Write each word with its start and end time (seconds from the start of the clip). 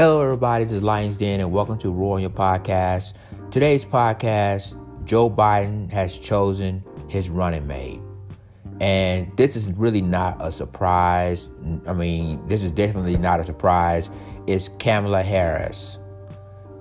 Hello, 0.00 0.22
everybody. 0.22 0.64
This 0.64 0.72
is 0.72 0.82
Lions 0.82 1.18
Den, 1.18 1.40
and 1.40 1.52
welcome 1.52 1.76
to 1.80 1.90
Roar 1.90 2.14
on 2.14 2.22
Your 2.22 2.30
Podcast. 2.30 3.12
Today's 3.50 3.84
podcast, 3.84 4.74
Joe 5.04 5.28
Biden 5.28 5.92
has 5.92 6.18
chosen 6.18 6.82
his 7.06 7.28
running 7.28 7.66
mate. 7.66 8.00
And 8.80 9.30
this 9.36 9.56
is 9.56 9.70
really 9.72 10.00
not 10.00 10.38
a 10.40 10.50
surprise. 10.50 11.50
I 11.86 11.92
mean, 11.92 12.40
this 12.48 12.64
is 12.64 12.72
definitely 12.72 13.18
not 13.18 13.40
a 13.40 13.44
surprise. 13.44 14.08
It's 14.46 14.70
Kamala 14.70 15.22
Harris. 15.22 15.98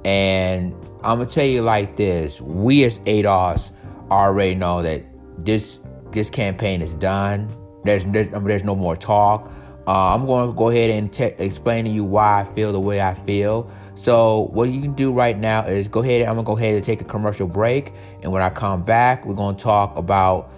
And 0.06 0.74
I'm 1.04 1.18
going 1.18 1.28
to 1.28 1.33
tell 1.36 1.46
you 1.46 1.61
like 1.61 1.97
this 1.97 2.39
we 2.39 2.86
as 2.86 3.00
ADOS 3.00 3.71
already 4.10 4.56
know 4.56 4.82
that 4.82 5.04
this 5.38 5.82
this 6.14 6.29
campaign 6.29 6.82
is 6.82 6.96
done. 6.96 7.54
There's, 7.83 8.06
there's, 8.06 8.28
I 8.28 8.39
mean, 8.39 8.47
there's 8.47 8.64
no 8.64 8.78
more 8.78 8.96
talk. 8.96 9.51
Uh, 9.89 10.14
I'm 10.14 10.28
going 10.28 10.48
to 10.48 10.54
go 10.56 10.70
ahead 10.70 10.92
and 10.92 11.11
te- 11.11 11.34
explain 11.39 11.86
to 11.86 11.89
you 11.89 12.04
why 12.04 12.42
I 12.42 12.43
feel 12.43 12.71
the 12.71 12.80
way 12.80 13.02
I 13.02 13.16
feel. 13.16 13.71
So 13.96 14.52
what 14.54 14.70
you 14.70 14.82
can 14.82 14.93
do 14.93 15.11
right 15.11 15.36
now 15.36 15.66
is 15.66 15.88
go 15.88 16.04
ahead. 16.04 16.21
I'm 16.21 16.36
gonna 16.36 16.46
go 16.46 16.56
ahead 16.56 16.75
and 16.75 16.86
take 16.86 17.02
a 17.02 17.06
commercial 17.06 17.47
break, 17.47 17.92
and 18.21 18.32
when 18.32 18.44
I 18.44 18.50
come 18.50 18.83
back, 18.83 19.25
we're 19.25 19.33
gonna 19.33 19.57
talk 19.57 19.97
about, 19.97 20.52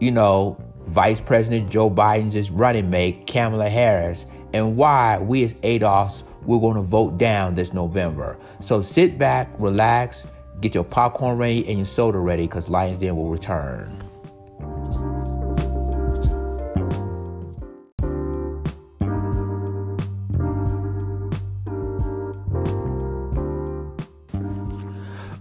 you 0.00 0.10
know, 0.10 0.56
Vice 0.86 1.20
President 1.20 1.70
Joe 1.70 1.90
Biden's 1.90 2.50
running 2.50 2.88
mate 2.88 3.26
Kamala 3.26 3.68
Harris, 3.68 4.24
and 4.54 4.76
why 4.76 5.18
we 5.20 5.44
as 5.44 5.54
ADOS 5.54 6.24
we're 6.46 6.60
going 6.60 6.76
to 6.76 6.82
vote 6.82 7.18
down 7.18 7.54
this 7.54 7.72
November. 7.72 8.38
So 8.60 8.80
sit 8.80 9.18
back, 9.18 9.52
relax, 9.58 10.26
get 10.60 10.74
your 10.74 10.84
popcorn 10.84 11.38
ready 11.38 11.66
and 11.68 11.78
your 11.78 11.86
soda 11.86 12.18
ready, 12.18 12.44
because 12.44 12.68
Lions 12.68 12.98
Den 12.98 13.16
will 13.16 13.30
return. 13.30 14.03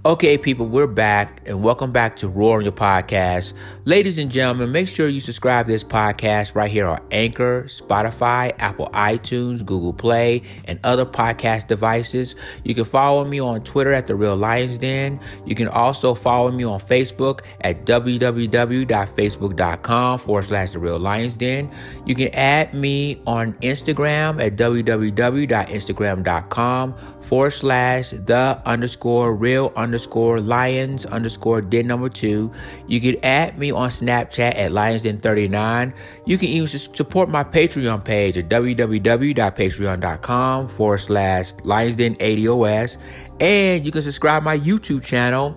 Okay, 0.06 0.38
people, 0.38 0.66
we're 0.66 0.86
back 0.86 1.42
and 1.46 1.64
welcome 1.64 1.90
back 1.90 2.18
to 2.18 2.28
Roar 2.28 2.58
on 2.58 2.66
Your 2.66 2.73
Podcast. 2.73 3.54
Ladies 3.86 4.18
and 4.18 4.30
gentlemen, 4.30 4.70
make 4.70 4.90
sure 4.90 5.08
you 5.08 5.22
subscribe 5.22 5.68
to 5.68 5.72
this 5.72 5.86
podcast 5.86 6.56
right 6.56 6.70
here 6.70 6.88
on 6.88 7.00
Anchor, 7.12 7.64
Spotify, 7.70 8.54
Apple 8.59 8.90
iTunes, 8.94 9.66
Google 9.66 9.94
Play, 9.94 10.42
and 10.66 10.78
other 10.84 11.06
podcast 11.06 11.70
devices. 11.70 12.36
You 12.66 12.76
can 12.76 12.84
follow 12.84 13.24
me 13.24 13.40
on 13.40 13.64
Twitter 13.64 13.94
at 13.94 14.06
The 14.06 14.16
Real 14.16 14.36
Lions 14.36 14.78
Den. 14.78 15.22
You 15.46 15.56
can 15.56 15.70
also 15.70 16.14
follow 16.14 16.52
me 16.52 16.66
on 16.66 16.81
Facebook 16.81 17.46
at 17.62 17.86
www.facebook.com 17.86 20.20
forward 20.20 20.44
slash 20.44 20.72
The 20.72 20.80
Real 20.80 21.00
Lions 21.00 21.38
Den. 21.38 21.72
You 22.06 22.16
can 22.16 22.28
add 22.34 22.74
me 22.74 23.22
on 23.26 23.54
Instagram 23.54 24.46
at 24.46 24.58
www.instagram.com 24.58 26.94
forward 27.24 27.52
slash 27.52 28.09
the 28.09 28.62
underscore 28.66 29.34
real 29.34 29.72
underscore 29.78 29.92
lions 30.39 31.05
underscore 31.05 31.61
den 31.61 31.86
number 31.88 32.09
two. 32.09 32.52
You 32.88 32.99
can 33.02 33.17
add 33.23 33.58
me 33.58 33.72
on 33.72 33.89
Snapchat 33.89 34.58
at 34.58 34.72
lionsden39. 34.72 35.94
You 36.25 36.38
can 36.38 36.50
even 36.50 36.67
support 36.67 37.30
my 37.30 37.44
Patreon 37.44 38.05
page 38.05 38.38
at 38.38 38.50
www.patreon.com 38.50 40.67
forward 40.69 41.00
slash 41.00 41.53
lionsden80os. 41.53 42.97
And 43.39 43.83
you 43.85 43.91
can 43.91 44.02
subscribe 44.02 44.41
my 44.44 44.58
YouTube 44.58 45.03
channel. 45.03 45.55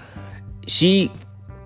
she 0.67 1.11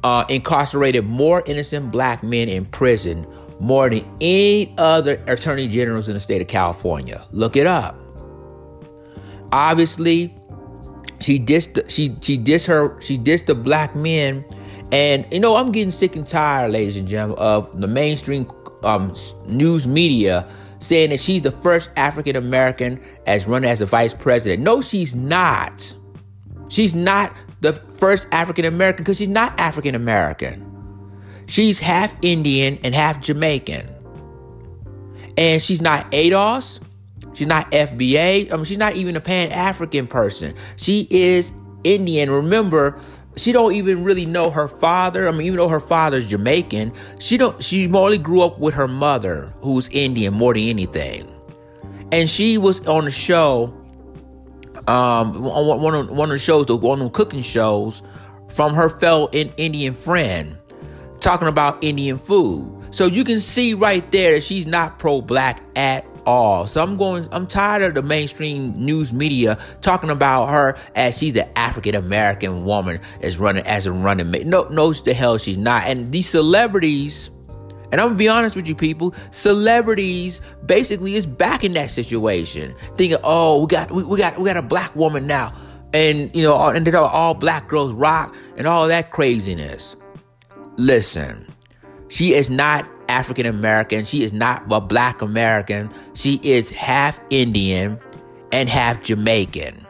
uh, 0.03 0.25
incarcerated 0.29 1.05
more 1.05 1.43
innocent 1.45 1.91
black 1.91 2.23
men 2.23 2.49
in 2.49 2.65
prison 2.65 3.27
more 3.59 3.89
than 3.89 4.05
any 4.21 4.73
other 4.77 5.21
attorney 5.27 5.67
generals 5.67 6.07
in 6.07 6.13
the 6.13 6.19
state 6.19 6.41
of 6.41 6.47
California. 6.47 7.25
Look 7.31 7.55
it 7.55 7.65
up. 7.65 7.95
Obviously, 9.51 10.33
she 11.19 11.39
dissed 11.39 11.89
she 11.89 12.15
she 12.21 12.37
dissed 12.37 12.65
her 12.65 12.99
she 13.01 13.17
dissed 13.17 13.45
the 13.45 13.55
black 13.55 13.95
men, 13.95 14.45
and 14.91 15.25
you 15.31 15.39
know 15.39 15.55
I'm 15.55 15.71
getting 15.71 15.91
sick 15.91 16.15
and 16.15 16.27
tired, 16.27 16.71
ladies 16.71 16.97
and 16.97 17.07
gentlemen, 17.07 17.39
of 17.39 17.79
the 17.79 17.87
mainstream 17.87 18.51
um, 18.83 19.13
news 19.47 19.87
media 19.87 20.47
saying 20.79 21.09
that 21.09 21.19
she's 21.19 21.41
the 21.41 21.51
first 21.51 21.89
African 21.95 22.35
American 22.35 23.01
as 23.25 23.47
running 23.47 23.69
as 23.69 23.81
a 23.81 23.85
vice 23.85 24.13
president. 24.13 24.63
No, 24.63 24.81
she's 24.81 25.15
not. 25.15 25.95
She's 26.69 26.93
not 26.93 27.33
the 27.61 27.73
first 27.73 28.27
African 28.31 28.65
American 28.65 29.03
because 29.03 29.17
she's 29.17 29.27
not 29.27 29.59
African 29.59 29.95
American. 29.95 30.63
She's 31.47 31.79
half 31.79 32.15
Indian 32.21 32.77
and 32.83 32.93
half 32.93 33.21
Jamaican. 33.21 33.89
And 35.37 35.61
she's 35.61 35.81
not 35.81 36.11
ADOS. 36.11 36.79
She's 37.33 37.47
not 37.47 37.71
FBA. 37.71 38.51
I 38.51 38.55
mean, 38.55 38.65
she's 38.65 38.77
not 38.77 38.95
even 38.95 39.15
a 39.15 39.21
Pan 39.21 39.51
African 39.51 40.07
person. 40.07 40.55
She 40.75 41.07
is 41.09 41.51
Indian. 41.83 42.31
Remember, 42.31 42.99
she 43.37 43.51
don't 43.51 43.73
even 43.73 44.03
really 44.03 44.25
know 44.25 44.49
her 44.49 44.67
father. 44.67 45.27
I 45.27 45.31
mean, 45.31 45.47
even 45.47 45.57
though 45.57 45.69
her 45.69 45.79
father's 45.79 46.25
Jamaican, 46.25 46.93
she 47.19 47.37
don't. 47.37 47.61
She 47.63 47.91
only 47.91 48.17
grew 48.17 48.41
up 48.41 48.59
with 48.59 48.73
her 48.73 48.87
mother, 48.87 49.53
who's 49.61 49.89
Indian 49.89 50.33
more 50.33 50.53
than 50.53 50.63
anything. 50.63 51.31
And 52.11 52.29
she 52.29 52.57
was 52.57 52.85
on 52.87 53.05
the 53.05 53.11
show, 53.11 53.73
um, 54.87 55.45
on 55.45 55.81
one 55.81 55.95
of 55.95 56.09
one 56.09 56.29
of 56.29 56.35
the 56.35 56.39
shows, 56.39 56.65
the 56.65 56.75
one 56.75 57.01
of 57.01 57.11
the 57.11 57.11
cooking 57.11 57.41
shows, 57.41 58.01
from 58.49 58.73
her 58.75 58.89
fellow 58.89 59.29
Indian 59.31 59.93
friend, 59.93 60.57
talking 61.19 61.47
about 61.47 61.83
Indian 61.83 62.17
food. 62.17 62.73
So 62.91 63.05
you 63.05 63.23
can 63.23 63.39
see 63.39 63.73
right 63.73 64.09
there 64.11 64.35
that 64.35 64.43
she's 64.43 64.65
not 64.65 64.97
pro-black 64.97 65.61
at 65.75 66.05
all. 66.27 66.67
So 66.67 66.83
I'm 66.83 66.97
going, 66.97 67.27
I'm 67.31 67.47
tired 67.47 67.81
of 67.81 67.95
the 67.95 68.03
mainstream 68.03 68.73
news 68.77 69.13
media 69.13 69.57
talking 69.81 70.09
about 70.09 70.47
her 70.47 70.77
as 70.93 71.17
she's 71.17 71.35
an 71.37 71.49
African 71.55 71.95
American 71.95 72.65
woman 72.65 72.99
is 73.21 73.39
running 73.39 73.65
as 73.65 73.87
a 73.87 73.91
running 73.91 74.29
mate. 74.29 74.45
No, 74.45 74.67
no, 74.69 74.93
the 74.93 75.13
hell 75.13 75.37
she's 75.37 75.57
not. 75.57 75.83
And 75.87 76.11
these 76.11 76.27
celebrities, 76.27 77.31
and 77.91 78.01
I'm 78.01 78.09
gonna 78.09 78.15
be 78.15 78.27
honest 78.27 78.55
with 78.55 78.67
you, 78.67 78.75
people. 78.75 79.15
Celebrities 79.31 80.41
basically 80.65 81.15
is 81.15 81.25
back 81.25 81.63
in 81.63 81.73
that 81.73 81.89
situation, 81.89 82.75
thinking, 82.97 83.17
"Oh, 83.23 83.61
we 83.61 83.67
got, 83.67 83.89
we, 83.89 84.03
we 84.03 84.17
got, 84.17 84.37
we 84.37 84.45
got 84.45 84.57
a 84.57 84.61
black 84.61 84.93
woman 84.95 85.25
now," 85.25 85.55
and 85.93 86.35
you 86.35 86.43
know, 86.43 86.61
and 86.67 86.85
they're 86.85 86.97
all 86.97 87.33
black 87.33 87.69
girls 87.69 87.93
rock 87.93 88.35
and 88.57 88.67
all 88.67 88.89
that 88.89 89.11
craziness. 89.11 89.95
Listen, 90.75 91.47
she 92.09 92.33
is 92.33 92.49
not 92.49 92.87
African 93.09 93.45
American. 93.45 94.05
She 94.05 94.23
is 94.23 94.33
not 94.33 94.63
a 94.71 94.81
black 94.81 95.21
American. 95.21 95.91
She 96.13 96.39
is 96.43 96.71
half 96.71 97.19
Indian 97.29 97.99
and 98.51 98.69
half 98.69 99.03
Jamaican. 99.03 99.85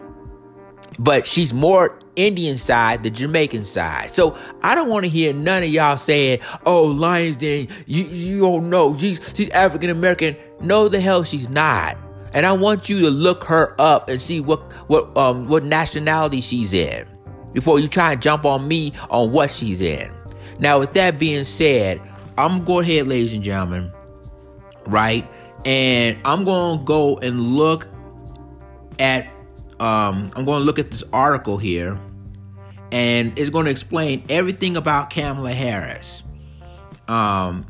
But 1.00 1.28
she's 1.28 1.54
more 1.54 2.00
Indian 2.16 2.58
side 2.58 3.04
than 3.04 3.14
Jamaican 3.14 3.66
side. 3.66 4.10
So 4.10 4.36
I 4.64 4.74
don't 4.74 4.90
want 4.90 5.06
to 5.06 5.10
hear 5.10 5.32
none 5.34 5.62
of 5.62 5.70
y'all 5.70 5.98
saying, 5.98 6.40
oh, 6.66 6.86
Lions 6.86 7.38
Den, 7.38 7.68
you, 7.86 8.04
you 8.06 8.40
don't 8.40 8.70
know. 8.72 8.98
She's, 8.98 9.34
she's 9.36 9.50
African 9.52 9.92
American. 9.92 10.36
No, 10.60 10.90
the 10.90 11.00
hell 11.00 11.24
she's 11.24 11.50
not. 11.50 11.98
And 12.34 12.46
I 12.46 12.52
want 12.54 12.90
you 12.90 13.02
to 13.02 13.10
look 13.10 13.44
her 13.46 13.76
up 13.80 14.10
and 14.10 14.20
see 14.20 14.42
what 14.42 14.60
what 14.90 15.16
um 15.16 15.48
what 15.48 15.64
nationality 15.64 16.42
she's 16.42 16.74
in. 16.74 17.08
before 17.54 17.80
you 17.80 17.88
try 17.88 18.14
and 18.14 18.22
jump 18.22 18.46
on 18.46 18.68
me 18.68 18.94
on 19.10 19.32
what 19.32 19.50
she's 19.50 19.82
in. 19.82 20.12
Now, 20.60 20.80
with 20.80 20.94
that 20.94 21.18
being 21.20 21.44
said, 21.44 22.02
I'm 22.38 22.60
to 22.60 22.66
go 22.66 22.80
ahead, 22.80 23.08
ladies 23.08 23.34
and 23.34 23.44
gentlemen, 23.44 23.92
right? 24.86 25.28
And 25.66 26.18
I'm 26.24 26.46
to 26.80 26.86
go 26.86 27.18
and 27.18 27.40
look 27.42 27.88
at, 29.00 29.26
um, 29.80 30.32
I'm 30.36 30.46
to 30.60 30.66
look 30.66 30.80
at 30.80 30.92
this 30.92 31.04
article 31.12 31.58
here, 31.58 32.00
and 32.92 33.38
it's 33.38 33.50
to 33.66 33.72
explain 33.72 34.24
everything 34.30 34.78
about 34.78 35.10
Kamala 35.10 35.52
Harris. 35.52 36.24
Um, 37.08 37.66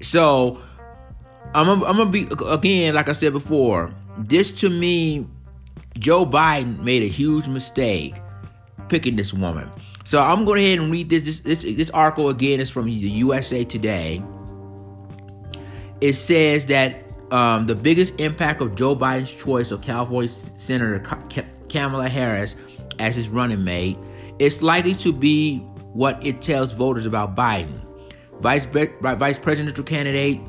so 0.00 0.60
I'm, 1.54 1.68
I'm 1.84 1.96
gonna 1.96 2.06
be 2.06 2.26
again, 2.48 2.94
like 2.94 3.08
I 3.08 3.12
said 3.12 3.32
before, 3.32 3.94
this 4.18 4.50
to 4.60 4.70
me, 4.70 5.26
Joe 5.98 6.26
Biden 6.26 6.82
made 6.82 7.02
a 7.02 7.08
huge 7.08 7.48
mistake 7.48 8.14
picking 8.92 9.16
this 9.16 9.32
woman. 9.32 9.70
So 10.04 10.20
I'm 10.20 10.44
going 10.44 10.62
ahead 10.62 10.78
and 10.78 10.92
read 10.92 11.08
this. 11.08 11.22
This, 11.22 11.40
this, 11.40 11.62
this 11.62 11.90
article 11.90 12.28
again 12.28 12.60
is 12.60 12.68
from 12.68 12.84
the 12.84 12.92
USA 12.92 13.64
Today. 13.64 14.22
It 16.02 16.12
says 16.12 16.66
that 16.66 17.06
um, 17.32 17.66
the 17.66 17.74
biggest 17.74 18.20
impact 18.20 18.60
of 18.60 18.74
Joe 18.74 18.94
Biden's 18.94 19.32
choice 19.32 19.70
of 19.70 19.80
California 19.80 20.28
Senator 20.28 21.00
Kamala 21.70 22.08
Harris 22.08 22.54
as 22.98 23.16
his 23.16 23.30
running 23.30 23.64
mate 23.64 23.96
is 24.38 24.60
likely 24.60 24.92
to 24.94 25.10
be 25.10 25.60
what 25.94 26.24
it 26.24 26.42
tells 26.42 26.74
voters 26.74 27.06
about 27.06 27.34
Biden. 27.34 27.80
Vice, 28.40 28.66
vice 28.66 29.38
presidential 29.38 29.84
candidates 29.84 30.42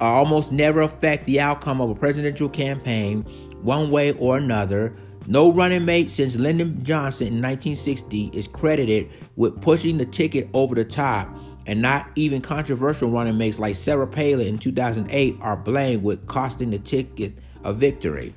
almost 0.00 0.50
never 0.50 0.80
affect 0.80 1.24
the 1.26 1.38
outcome 1.38 1.80
of 1.80 1.90
a 1.90 1.94
presidential 1.94 2.48
campaign 2.48 3.22
one 3.62 3.92
way 3.92 4.12
or 4.12 4.38
another 4.38 4.96
no 5.30 5.52
running 5.52 5.84
mate 5.84 6.10
since 6.10 6.34
Lyndon 6.34 6.82
Johnson 6.82 7.28
in 7.28 7.34
1960 7.34 8.30
is 8.32 8.48
credited 8.48 9.08
with 9.36 9.60
pushing 9.60 9.96
the 9.96 10.04
ticket 10.04 10.48
over 10.52 10.74
the 10.74 10.84
top, 10.84 11.28
and 11.66 11.80
not 11.80 12.10
even 12.16 12.42
controversial 12.42 13.08
running 13.08 13.38
mates 13.38 13.60
like 13.60 13.76
Sarah 13.76 14.08
Palin 14.08 14.48
in 14.48 14.58
2008 14.58 15.36
are 15.40 15.56
blamed 15.56 16.02
with 16.02 16.26
costing 16.26 16.70
the 16.70 16.80
ticket 16.80 17.34
a 17.62 17.72
victory. 17.72 18.34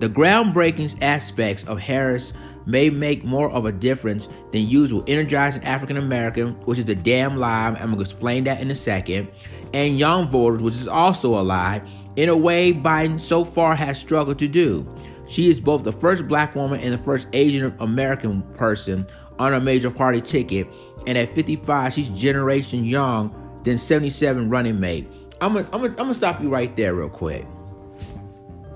The 0.00 0.10
groundbreaking 0.10 1.00
aspects 1.00 1.64
of 1.64 1.80
Harris 1.80 2.34
may 2.66 2.90
make 2.90 3.24
more 3.24 3.50
of 3.50 3.64
a 3.64 3.72
difference 3.72 4.28
than 4.52 4.68
usual 4.68 5.02
energizing 5.06 5.64
African 5.64 5.96
American, 5.96 6.52
which 6.66 6.78
is 6.78 6.90
a 6.90 6.94
damn 6.94 7.38
lie. 7.38 7.68
I'm 7.68 7.76
going 7.86 7.96
to 7.96 8.00
explain 8.02 8.44
that 8.44 8.60
in 8.60 8.70
a 8.70 8.74
second, 8.74 9.28
and 9.72 9.98
young 9.98 10.28
voters, 10.28 10.62
which 10.62 10.74
is 10.74 10.86
also 10.86 11.30
a 11.30 11.40
lie, 11.40 11.80
in 12.16 12.28
a 12.28 12.36
way 12.36 12.74
Biden 12.74 13.18
so 13.18 13.42
far 13.42 13.74
has 13.74 13.98
struggled 13.98 14.38
to 14.40 14.48
do. 14.48 14.86
She 15.32 15.48
is 15.48 15.62
both 15.62 15.82
the 15.82 15.92
first 15.92 16.28
black 16.28 16.54
woman 16.54 16.78
and 16.80 16.92
the 16.92 16.98
first 16.98 17.26
Asian 17.32 17.74
American 17.80 18.42
person 18.54 19.06
on 19.38 19.54
a 19.54 19.60
major 19.60 19.90
party 19.90 20.20
ticket. 20.20 20.68
And 21.06 21.16
at 21.16 21.30
55, 21.30 21.94
she's 21.94 22.10
generation 22.10 22.84
young 22.84 23.34
than 23.64 23.78
77 23.78 24.50
running 24.50 24.78
mate. 24.78 25.10
I'm 25.40 25.54
gonna, 25.54 25.68
I'm 25.72 25.98
I'm 25.98 26.12
stop 26.12 26.42
you 26.42 26.50
right 26.50 26.76
there 26.76 26.94
real 26.94 27.08
quick. 27.08 27.46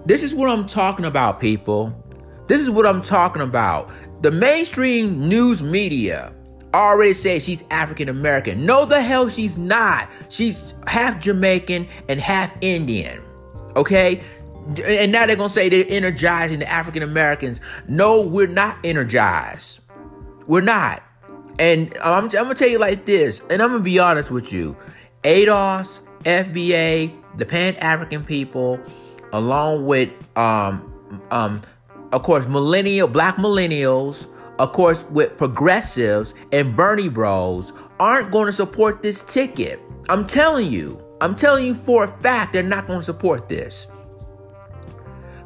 This 0.07 0.23
is 0.23 0.35
what 0.35 0.49
I'm 0.49 0.67
talking 0.67 1.05
about, 1.05 1.41
people. 1.41 1.95
This 2.47 2.61
is 2.61 2.71
what 2.71 2.87
I'm 2.87 3.03
talking 3.03 3.43
about. 3.43 3.91
The 4.23 4.31
mainstream 4.31 5.29
news 5.29 5.63
media 5.63 6.33
already 6.73 7.13
said 7.13 7.43
she's 7.43 7.65
African 7.71 8.09
American. 8.09 8.65
No, 8.65 8.87
the 8.87 9.03
hell 9.03 9.29
she's 9.29 9.59
not. 9.59 10.09
She's 10.31 10.73
half 10.87 11.21
Jamaican 11.21 11.87
and 12.09 12.19
half 12.19 12.57
Indian. 12.63 13.23
Okay? 13.77 14.23
And 14.85 15.13
now 15.13 15.27
they're 15.27 15.37
gonna 15.37 15.49
say 15.49 15.69
they're 15.69 15.85
energizing 15.89 16.59
the 16.59 16.69
African 16.69 17.03
Americans. 17.03 17.61
No, 17.89 18.23
we're 18.23 18.47
not 18.47 18.79
energized. 18.85 19.81
We're 20.47 20.61
not. 20.61 21.03
And 21.59 21.97
I'm, 22.03 22.25
I'm, 22.25 22.31
gonna 22.31 22.55
tell 22.55 22.69
you 22.69 22.79
like 22.79 23.05
this, 23.05 23.41
and 23.51 23.63
I'm 23.63 23.71
gonna 23.71 23.83
be 23.83 23.99
honest 23.99 24.31
with 24.31 24.53
you. 24.53 24.77
ADOS, 25.23 26.01
FBA, 26.25 27.15
the 27.37 27.47
Pan 27.47 27.77
African 27.77 28.25
people, 28.25 28.81
along 29.33 29.87
with 29.87 30.11
um 30.37 30.93
um 31.31 31.63
of 32.13 32.23
course 32.23 32.47
millennial 32.47 33.09
black 33.09 33.37
millennials, 33.37 34.27
of 34.59 34.73
course 34.73 35.05
with 35.11 35.37
progressives 35.37 36.35
and 36.53 36.77
Bernie 36.77 37.09
bros 37.09 37.73
aren't 38.01 38.31
going 38.31 38.47
to 38.47 38.53
support 38.53 39.03
this 39.03 39.23
ticket. 39.23 39.81
I'm 40.09 40.27
telling 40.27 40.71
you. 40.71 41.03
I'm 41.21 41.35
telling 41.35 41.67
you 41.67 41.73
for 41.73 42.05
a 42.05 42.09
fact 42.09 42.53
they're 42.53 42.63
not 42.63 42.87
going 42.87 42.99
to 42.99 43.05
support 43.05 43.49
this. 43.49 43.87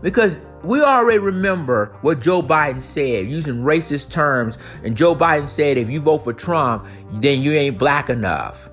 Because 0.03 0.41
we 0.63 0.83
already 0.83 1.19
remember 1.19 1.97
what 2.03 2.21
Joe 2.21 2.43
Biden 2.43 2.81
said 2.81 3.31
using 3.31 3.57
racist 3.57 4.11
terms. 4.11 4.59
And 4.85 4.97
Joe 4.97 5.15
Biden 5.15 5.47
said, 5.47 5.77
if 5.77 5.89
you 5.89 6.01
vote 6.01 6.19
for 6.19 6.33
Trump, 6.33 6.87
then 7.15 7.43
you 7.43 7.53
ain't 7.53 7.79
black 7.79 8.11
enough. 8.11 8.71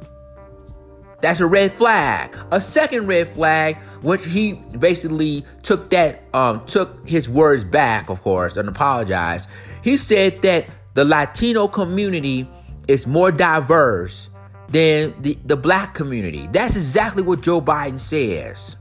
That's 1.19 1.39
a 1.39 1.47
red 1.47 1.71
flag. 1.71 2.37
A 2.51 2.61
second 2.61 3.07
red 3.07 3.27
flag, 3.27 3.77
which 4.01 4.25
he 4.25 4.53
basically 4.79 5.43
took 5.63 5.89
that, 5.89 6.23
um, 6.33 6.63
took 6.65 7.07
his 7.07 7.27
words 7.27 7.63
back, 7.63 8.09
of 8.09 8.21
course, 8.21 8.55
and 8.55 8.69
apologized. 8.69 9.49
He 9.83 9.97
said 9.97 10.41
that 10.43 10.67
the 10.93 11.05
Latino 11.05 11.67
community 11.67 12.47
is 12.87 13.07
more 13.07 13.31
diverse 13.31 14.29
than 14.69 15.19
the, 15.21 15.37
the 15.45 15.57
black 15.57 15.93
community. 15.93 16.47
That's 16.51 16.75
exactly 16.75 17.23
what 17.23 17.41
Joe 17.41 17.61
Biden 17.61 17.99
says. 17.99 18.75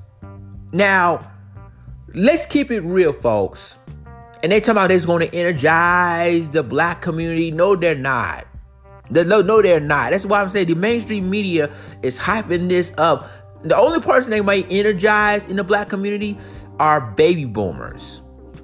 Now, 0.72 1.30
let's 2.16 2.46
keep 2.46 2.70
it 2.70 2.80
real, 2.80 3.12
folks. 3.12 3.78
And 4.42 4.50
they 4.50 4.60
talking 4.60 4.72
about 4.72 4.88
they're 4.88 5.00
going 5.00 5.28
to 5.28 5.34
energize 5.34 6.50
the 6.50 6.62
black 6.62 7.02
community. 7.02 7.50
No, 7.50 7.76
they're 7.76 7.94
not. 7.94 8.46
No, 9.10 9.40
no, 9.40 9.62
they're 9.62 9.80
not. 9.80 10.10
That's 10.10 10.26
why 10.26 10.40
I'm 10.40 10.48
saying 10.48 10.66
the 10.66 10.74
mainstream 10.74 11.30
media 11.30 11.70
is 12.02 12.18
hyping 12.18 12.68
this 12.68 12.92
up. 12.98 13.28
The 13.62 13.76
only 13.76 14.00
person 14.00 14.30
they 14.30 14.40
might 14.40 14.66
energize 14.70 15.46
in 15.46 15.56
the 15.56 15.64
black 15.64 15.88
community 15.88 16.38
are 16.78 17.00
baby 17.00 17.44
boomers, 17.44 18.22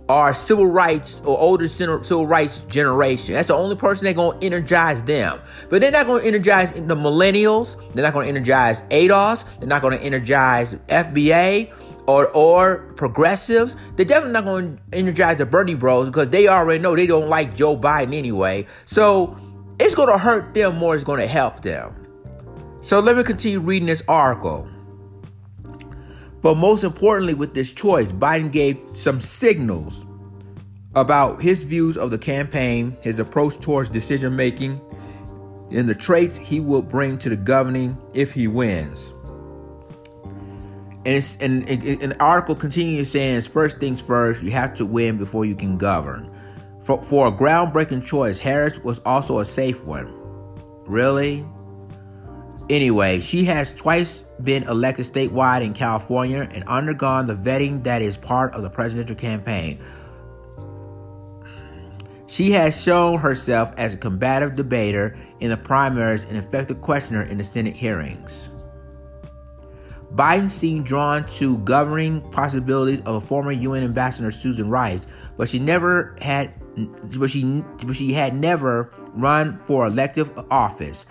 are 0.08 0.34
civil 0.34 0.66
rights 0.66 1.22
or 1.24 1.38
older 1.38 1.68
civil 1.68 2.26
rights 2.26 2.58
generation. 2.68 3.34
That's 3.34 3.48
the 3.48 3.54
only 3.54 3.76
person 3.76 4.04
they're 4.04 4.14
going 4.14 4.40
to 4.40 4.46
energize 4.46 5.02
them. 5.02 5.40
But 5.70 5.80
they're 5.80 5.90
not 5.90 6.06
going 6.06 6.22
to 6.22 6.28
energize 6.28 6.72
the 6.72 6.96
millennials. 6.96 7.76
They're 7.94 8.04
not 8.04 8.12
going 8.12 8.26
to 8.26 8.30
energize 8.30 8.82
ADOS. 8.82 9.58
They're 9.58 9.68
not 9.68 9.82
going 9.82 9.98
to 9.98 10.04
energize 10.04 10.74
FBA 10.88 11.72
or 12.06 12.28
or 12.30 12.92
progressives, 12.96 13.76
they're 13.96 14.06
definitely 14.06 14.32
not 14.32 14.44
going 14.44 14.76
to 14.76 14.98
energize 14.98 15.38
the 15.38 15.46
Bernie 15.46 15.74
Bros 15.74 16.08
because 16.08 16.28
they 16.28 16.48
already 16.48 16.82
know 16.82 16.96
they 16.96 17.06
don't 17.06 17.28
like 17.28 17.56
Joe 17.56 17.76
Biden 17.76 18.14
anyway. 18.14 18.66
So 18.84 19.36
it's 19.78 19.94
going 19.94 20.08
to 20.08 20.18
hurt 20.18 20.54
them 20.54 20.76
more. 20.76 20.94
It's 20.94 21.04
going 21.04 21.20
to 21.20 21.26
help 21.26 21.62
them. 21.62 21.94
So 22.80 22.98
let 23.00 23.16
me 23.16 23.22
continue 23.22 23.60
reading 23.60 23.86
this 23.86 24.02
article. 24.08 24.68
But 26.42 26.56
most 26.56 26.82
importantly, 26.82 27.34
with 27.34 27.54
this 27.54 27.70
choice, 27.70 28.10
Biden 28.10 28.50
gave 28.50 28.80
some 28.94 29.20
signals 29.20 30.04
about 30.94 31.40
his 31.40 31.62
views 31.62 31.96
of 31.96 32.10
the 32.10 32.18
campaign, 32.18 32.96
his 33.00 33.20
approach 33.20 33.60
towards 33.60 33.88
decision 33.88 34.34
making, 34.34 34.80
and 35.70 35.88
the 35.88 35.94
traits 35.94 36.36
he 36.36 36.58
will 36.60 36.82
bring 36.82 37.16
to 37.18 37.28
the 37.28 37.36
governing 37.36 37.96
if 38.12 38.32
he 38.32 38.48
wins. 38.48 39.12
And 41.04 41.16
it's 41.16 41.36
and, 41.36 41.68
an 41.68 42.14
article 42.20 42.54
continues 42.54 43.10
saying, 43.10 43.40
first 43.42 43.78
things 43.78 44.00
first, 44.00 44.42
you 44.42 44.52
have 44.52 44.74
to 44.74 44.86
win 44.86 45.18
before 45.18 45.44
you 45.44 45.56
can 45.56 45.76
govern. 45.76 46.30
For, 46.80 47.02
for 47.02 47.28
a 47.28 47.32
groundbreaking 47.32 48.06
choice, 48.06 48.38
Harris 48.38 48.78
was 48.80 49.00
also 49.00 49.40
a 49.40 49.44
safe 49.44 49.82
one. 49.84 50.12
Really? 50.86 51.44
Anyway, 52.70 53.20
she 53.20 53.44
has 53.44 53.72
twice 53.72 54.22
been 54.42 54.62
elected 54.64 55.06
statewide 55.06 55.62
in 55.62 55.74
California 55.74 56.48
and 56.52 56.64
undergone 56.64 57.26
the 57.26 57.34
vetting 57.34 57.82
that 57.82 58.00
is 58.02 58.16
part 58.16 58.54
of 58.54 58.62
the 58.62 58.70
presidential 58.70 59.16
campaign. 59.16 59.78
She 62.28 62.52
has 62.52 62.80
shown 62.80 63.18
herself 63.18 63.72
as 63.76 63.94
a 63.94 63.98
combative 63.98 64.54
debater 64.54 65.18
in 65.40 65.50
the 65.50 65.56
primaries 65.56 66.24
and 66.24 66.36
effective 66.36 66.80
questioner 66.80 67.22
in 67.22 67.36
the 67.36 67.44
Senate 67.44 67.74
hearings. 67.74 68.48
Biden 70.14 70.48
seemed 70.48 70.84
drawn 70.84 71.24
to 71.24 71.58
governing 71.58 72.20
possibilities 72.32 73.00
of 73.06 73.24
former 73.24 73.52
UN 73.52 73.82
ambassador 73.82 74.30
Susan 74.30 74.68
Rice, 74.68 75.06
but 75.36 75.48
she 75.48 75.58
never 75.58 76.16
had 76.20 76.56
but 77.18 77.30
she 77.30 77.64
but 77.84 77.96
she 77.96 78.12
had 78.12 78.34
never 78.34 78.90
run 79.14 79.58
for 79.64 79.86
elective 79.86 80.30
office. 80.50 81.06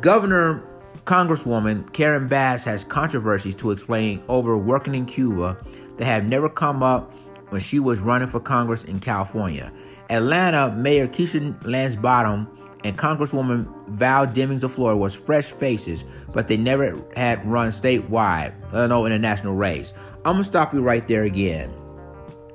Governor 0.00 0.64
Congresswoman 1.04 1.92
Karen 1.92 2.28
Bass 2.28 2.64
has 2.64 2.84
controversies 2.84 3.54
to 3.56 3.70
explain 3.70 4.22
over 4.28 4.56
working 4.56 4.94
in 4.94 5.06
Cuba 5.06 5.56
that 5.98 6.04
have 6.04 6.24
never 6.24 6.48
come 6.48 6.82
up 6.82 7.12
when 7.50 7.60
she 7.60 7.78
was 7.78 8.00
running 8.00 8.28
for 8.28 8.40
Congress 8.40 8.84
in 8.84 8.98
California. 8.98 9.72
Atlanta 10.08 10.74
Mayor 10.74 11.06
Keisha 11.06 11.54
Lance 11.66 11.94
Bottom 11.94 12.48
and 12.84 12.96
Congresswoman 12.96 13.88
Val 13.88 14.26
Demings 14.26 14.62
of 14.62 14.72
Florida 14.72 14.98
was 14.98 15.14
fresh 15.14 15.50
faces, 15.50 16.04
but 16.32 16.48
they 16.48 16.56
never 16.56 16.98
had 17.14 17.44
run 17.46 17.68
statewide, 17.68 18.54
uh, 18.72 18.78
let 18.78 18.90
alone 18.90 19.06
in 19.06 19.12
a 19.12 19.18
national 19.18 19.54
race. 19.54 19.92
I'm 20.24 20.34
gonna 20.34 20.44
stop 20.44 20.72
you 20.74 20.82
right 20.82 21.06
there 21.06 21.24
again. 21.24 21.72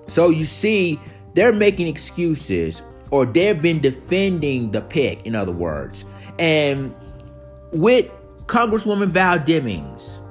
So 0.08 0.30
you 0.30 0.46
see, 0.46 1.00
they're 1.34 1.54
making 1.54 1.88
excuses 1.88 2.82
or 3.12 3.26
they've 3.26 3.62
been 3.62 3.80
defending 3.82 4.72
the 4.72 4.82
pick, 4.82 5.26
in 5.26 5.36
other 5.36 5.52
words. 5.52 6.06
And 6.40 6.94
with 7.72 8.10
Congresswoman 8.48 9.08
Val 9.08 9.40
Demings, 9.40 10.22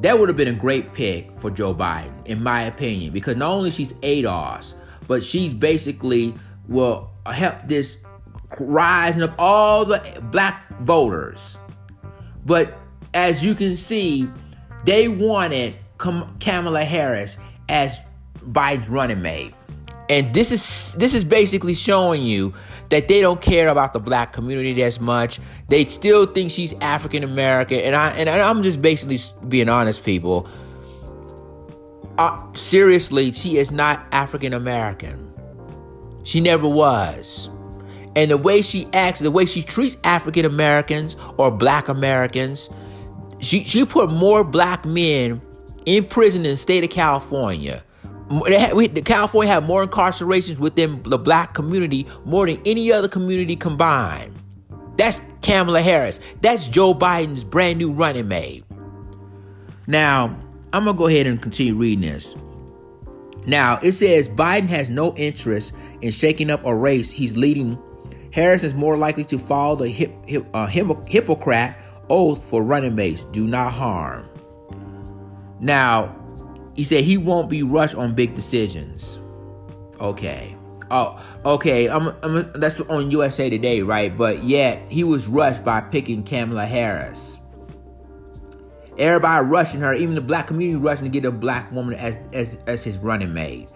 that 0.00 0.18
would 0.18 0.28
have 0.28 0.36
been 0.36 0.48
a 0.48 0.52
great 0.52 0.92
pick 0.92 1.34
for 1.36 1.50
Joe 1.50 1.74
Biden, 1.74 2.26
in 2.26 2.42
my 2.42 2.62
opinion, 2.62 3.12
because 3.12 3.36
not 3.36 3.50
only 3.50 3.70
she's 3.70 3.92
ADOS, 3.94 4.74
but 5.06 5.22
she's 5.22 5.54
basically 5.54 6.34
will 6.68 7.10
help 7.26 7.56
this 7.66 7.98
rising 8.58 9.22
up 9.22 9.34
all 9.38 9.84
the 9.84 10.22
black 10.30 10.68
voters. 10.80 11.58
But 12.44 12.76
as 13.12 13.44
you 13.44 13.54
can 13.54 13.76
see, 13.76 14.28
they 14.84 15.08
wanted 15.08 15.76
Kamala 15.98 16.84
Harris 16.84 17.36
as 17.68 17.96
Biden's 18.40 18.88
running 18.88 19.22
mate. 19.22 19.54
And 20.10 20.34
this 20.34 20.52
is 20.52 20.94
this 20.98 21.14
is 21.14 21.24
basically 21.24 21.72
showing 21.72 22.22
you 22.22 22.52
that 22.90 23.08
they 23.08 23.22
don't 23.22 23.40
care 23.40 23.68
about 23.68 23.94
the 23.94 24.00
black 24.00 24.32
community 24.32 24.82
as 24.82 25.00
much. 25.00 25.40
They 25.68 25.86
still 25.86 26.26
think 26.26 26.50
she's 26.50 26.74
African 26.82 27.24
American, 27.24 27.80
and 27.80 27.96
I 27.96 28.10
and 28.10 28.28
I'm 28.28 28.62
just 28.62 28.82
basically 28.82 29.18
being 29.48 29.70
honest, 29.70 30.04
people. 30.04 30.46
Uh, 32.18 32.52
seriously, 32.52 33.32
she 33.32 33.56
is 33.56 33.70
not 33.70 34.06
African 34.12 34.52
American. 34.52 35.32
She 36.24 36.40
never 36.40 36.68
was. 36.68 37.48
And 38.16 38.30
the 38.30 38.36
way 38.36 38.62
she 38.62 38.86
acts, 38.92 39.20
the 39.20 39.30
way 39.30 39.44
she 39.44 39.62
treats 39.62 39.96
African 40.04 40.44
Americans 40.44 41.16
or 41.36 41.50
black 41.50 41.88
Americans, 41.88 42.70
she, 43.40 43.64
she 43.64 43.84
put 43.84 44.10
more 44.10 44.44
black 44.44 44.84
men 44.84 45.42
in 45.84 46.04
prison 46.04 46.44
in 46.44 46.52
the 46.52 46.56
state 46.56 46.84
of 46.84 46.90
California. 46.90 47.82
We, 48.30 48.86
the 48.86 49.02
California 49.02 49.52
had 49.52 49.64
more 49.64 49.86
incarcerations 49.86 50.58
within 50.58 51.02
the 51.02 51.18
black 51.18 51.54
community 51.54 52.06
more 52.24 52.46
than 52.46 52.60
any 52.64 52.90
other 52.90 53.08
community 53.08 53.54
combined. 53.54 54.34
That's 54.96 55.20
Kamala 55.42 55.82
Harris. 55.82 56.20
That's 56.40 56.66
Joe 56.66 56.94
Biden's 56.94 57.44
brand 57.44 57.78
new 57.78 57.90
running 57.92 58.28
mate. 58.28 58.64
Now, 59.86 60.38
I'm 60.72 60.84
going 60.84 60.96
to 60.96 60.98
go 60.98 61.06
ahead 61.06 61.26
and 61.26 61.42
continue 61.42 61.74
reading 61.74 62.10
this. 62.10 62.34
Now, 63.46 63.78
it 63.82 63.92
says 63.92 64.28
Biden 64.28 64.68
has 64.68 64.88
no 64.88 65.14
interest 65.16 65.72
in 66.00 66.10
shaking 66.10 66.50
up 66.50 66.64
a 66.64 66.74
race 66.74 67.10
he's 67.10 67.36
leading. 67.36 67.78
Harris 68.34 68.64
is 68.64 68.74
more 68.74 68.96
likely 68.96 69.22
to 69.22 69.38
follow 69.38 69.76
the 69.76 69.88
hip, 69.88 70.12
hip, 70.26 70.44
uh, 70.52 70.66
Hippocratic 70.66 71.76
oath 72.10 72.44
for 72.44 72.64
running 72.64 72.96
mates 72.96 73.22
do 73.30 73.46
not 73.46 73.72
harm. 73.72 74.28
Now, 75.60 76.16
he 76.74 76.82
said 76.82 77.04
he 77.04 77.16
won't 77.16 77.48
be 77.48 77.62
rushed 77.62 77.94
on 77.94 78.16
big 78.16 78.34
decisions. 78.34 79.20
Okay. 80.00 80.56
Oh, 80.90 81.22
okay. 81.44 81.88
I'm, 81.88 82.08
I'm, 82.24 82.50
that's 82.56 82.80
on 82.80 83.12
USA 83.12 83.48
Today, 83.48 83.82
right? 83.82 84.14
But 84.14 84.42
yet 84.42 84.90
he 84.90 85.04
was 85.04 85.28
rushed 85.28 85.62
by 85.62 85.80
picking 85.80 86.24
Kamala 86.24 86.66
Harris. 86.66 87.38
Everybody 88.98 89.46
rushing 89.46 89.80
her, 89.80 89.94
even 89.94 90.16
the 90.16 90.20
black 90.20 90.48
community 90.48 90.76
rushing 90.76 91.04
to 91.04 91.10
get 91.10 91.24
a 91.24 91.30
black 91.30 91.70
woman 91.70 91.94
as 91.94 92.18
as, 92.32 92.58
as 92.66 92.82
his 92.82 92.98
running 92.98 93.32
mate. 93.32 93.68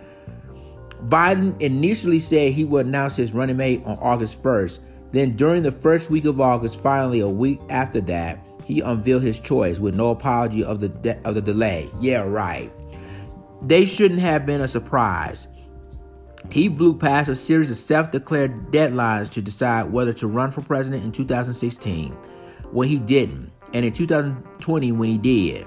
Biden 1.07 1.61
initially 1.61 2.19
said 2.19 2.53
he 2.53 2.65
would 2.65 2.87
announce 2.87 3.17
his 3.17 3.33
running 3.33 3.57
mate 3.57 3.83
on 3.85 3.99
August 3.99 4.43
1st. 4.43 4.81
Then, 5.13 5.37
during 5.37 5.63
the 5.63 5.73
first 5.73 6.11
week 6.11 6.25
of 6.25 6.41
August, 6.41 6.81
finally 6.81 7.21
a 7.21 7.29
week 7.29 7.61
after 7.71 8.01
that, 8.03 8.45
he 8.65 8.81
unveiled 8.81 9.23
his 9.23 9.41
choice 9.41 9.79
with 9.79 9.95
no 9.95 10.11
apology 10.11 10.63
of 10.63 10.81
the 10.81 10.91
de- 10.91 11.27
of 11.27 11.35
the 11.35 11.41
delay. 11.41 11.89
Yeah, 12.01 12.23
right. 12.23 12.71
They 13.63 13.87
shouldn't 13.87 14.21
have 14.21 14.45
been 14.45 14.61
a 14.61 14.69
surprise. 14.69 15.49
He 16.51 16.69
blew 16.69 16.97
past 16.97 17.29
a 17.29 17.37
series 17.37 17.71
of 17.71 17.77
self-declared 17.77 18.71
deadlines 18.71 19.31
to 19.31 19.43
decide 19.43 19.91
whether 19.91 20.13
to 20.15 20.27
run 20.27 20.51
for 20.51 20.63
president 20.63 21.05
in 21.05 21.13
2016 21.13 22.13
when 22.71 22.89
he 22.89 22.99
didn't, 22.99 23.51
and 23.73 23.87
in 23.87 23.93
2020 23.93 24.93
when 24.93 25.09
he 25.09 25.19
did. 25.19 25.67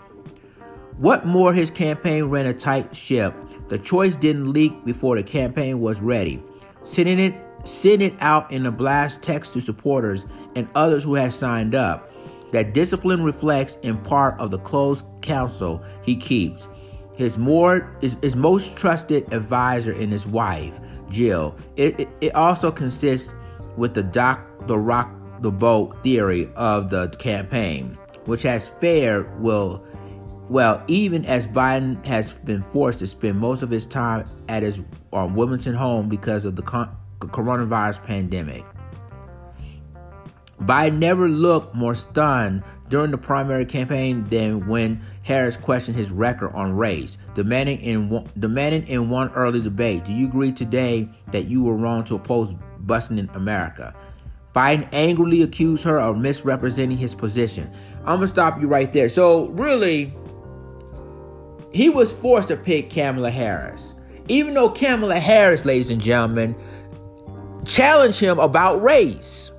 What 0.97 1.25
more, 1.25 1.53
his 1.53 1.71
campaign 1.71 2.25
ran 2.25 2.45
a 2.45 2.53
tight 2.53 2.95
ship. 2.95 3.33
The 3.71 3.79
choice 3.79 4.17
didn't 4.17 4.51
leak 4.51 4.83
before 4.83 5.15
the 5.15 5.23
campaign 5.23 5.79
was 5.79 6.01
ready. 6.01 6.43
Sending 6.83 7.21
it, 7.21 7.33
sending 7.63 8.11
it 8.11 8.21
out 8.21 8.51
in 8.51 8.65
a 8.65 8.71
blast 8.71 9.21
text 9.21 9.53
to 9.53 9.61
supporters 9.61 10.25
and 10.57 10.67
others 10.75 11.05
who 11.05 11.13
had 11.13 11.31
signed 11.31 11.73
up. 11.73 12.11
That 12.51 12.73
discipline 12.73 13.23
reflects 13.23 13.77
in 13.81 13.97
part 13.99 14.37
of 14.41 14.51
the 14.51 14.59
close 14.59 15.05
counsel 15.21 15.81
he 16.01 16.17
keeps. 16.17 16.67
His 17.13 17.37
more 17.37 17.95
his, 18.01 18.17
his 18.21 18.35
most 18.35 18.75
trusted 18.75 19.33
advisor 19.33 19.93
and 19.93 20.11
his 20.11 20.27
wife, 20.27 20.81
Jill. 21.09 21.55
It, 21.77 21.97
it, 21.97 22.09
it 22.19 22.35
also 22.35 22.73
consists 22.73 23.33
with 23.77 23.93
the 23.93 24.03
doc 24.03 24.45
the 24.67 24.77
rock 24.77 25.09
the 25.39 25.51
boat 25.51 26.03
theory 26.03 26.51
of 26.57 26.89
the 26.89 27.07
campaign, 27.19 27.95
which 28.25 28.41
has 28.41 28.67
fared 28.67 29.39
well 29.39 29.85
well, 30.51 30.83
even 30.87 31.23
as 31.23 31.47
Biden 31.47 32.05
has 32.05 32.37
been 32.39 32.61
forced 32.61 32.99
to 32.99 33.07
spend 33.07 33.39
most 33.39 33.61
of 33.61 33.69
his 33.69 33.85
time 33.85 34.27
at 34.49 34.63
his 34.63 34.81
um, 35.13 35.33
Wilmington 35.33 35.73
home 35.73 36.09
because 36.09 36.43
of 36.43 36.57
the 36.57 36.61
con- 36.61 36.93
coronavirus 37.19 38.03
pandemic. 38.03 38.65
Biden 40.59 40.97
never 40.97 41.29
looked 41.29 41.73
more 41.73 41.95
stunned 41.95 42.63
during 42.89 43.11
the 43.11 43.17
primary 43.17 43.65
campaign 43.65 44.25
than 44.25 44.67
when 44.67 45.01
Harris 45.23 45.55
questioned 45.55 45.95
his 45.95 46.11
record 46.11 46.51
on 46.53 46.75
race, 46.75 47.17
demanding 47.33 47.79
in 47.79 48.09
one, 48.09 48.29
demanding 48.37 48.85
in 48.87 49.09
one 49.09 49.29
early 49.29 49.61
debate, 49.61 50.03
"Do 50.03 50.11
you 50.11 50.27
agree 50.27 50.51
today 50.51 51.07
that 51.31 51.45
you 51.45 51.63
were 51.63 51.77
wrong 51.77 52.03
to 52.03 52.15
oppose 52.15 52.53
busing 52.85 53.17
in 53.17 53.29
America?" 53.35 53.95
Biden 54.53 54.85
angrily 54.91 55.43
accused 55.43 55.85
her 55.85 55.97
of 55.97 56.17
misrepresenting 56.17 56.97
his 56.97 57.15
position. 57.15 57.69
I'm 57.99 58.17
gonna 58.17 58.27
stop 58.27 58.59
you 58.59 58.67
right 58.67 58.91
there. 58.91 59.07
So 59.07 59.45
really, 59.51 60.13
he 61.73 61.89
was 61.89 62.11
forced 62.11 62.49
to 62.49 62.57
pick 62.57 62.89
Kamala 62.89 63.31
Harris, 63.31 63.95
even 64.27 64.53
though 64.53 64.69
Kamala 64.69 65.19
Harris, 65.19 65.65
ladies 65.65 65.89
and 65.89 66.01
gentlemen, 66.01 66.55
challenged 67.65 68.19
him 68.19 68.39
about 68.39 68.81
race. 68.81 69.51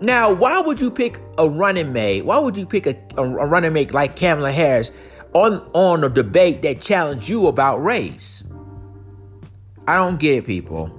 Now, 0.00 0.32
why 0.32 0.60
would 0.60 0.80
you 0.80 0.90
pick 0.90 1.20
a 1.38 1.48
running 1.48 1.92
mate? 1.92 2.24
Why 2.24 2.38
would 2.38 2.56
you 2.56 2.66
pick 2.66 2.86
a, 2.86 2.96
a, 3.16 3.22
a 3.22 3.46
running 3.46 3.72
mate 3.72 3.92
like 3.92 4.16
Kamala 4.16 4.52
Harris 4.52 4.92
on 5.34 5.68
on 5.74 6.04
a 6.04 6.08
debate 6.08 6.62
that 6.62 6.80
challenged 6.80 7.28
you 7.28 7.48
about 7.48 7.82
race? 7.82 8.44
I 9.88 9.96
don't 9.96 10.20
get 10.20 10.38
it, 10.38 10.46
people. 10.46 10.94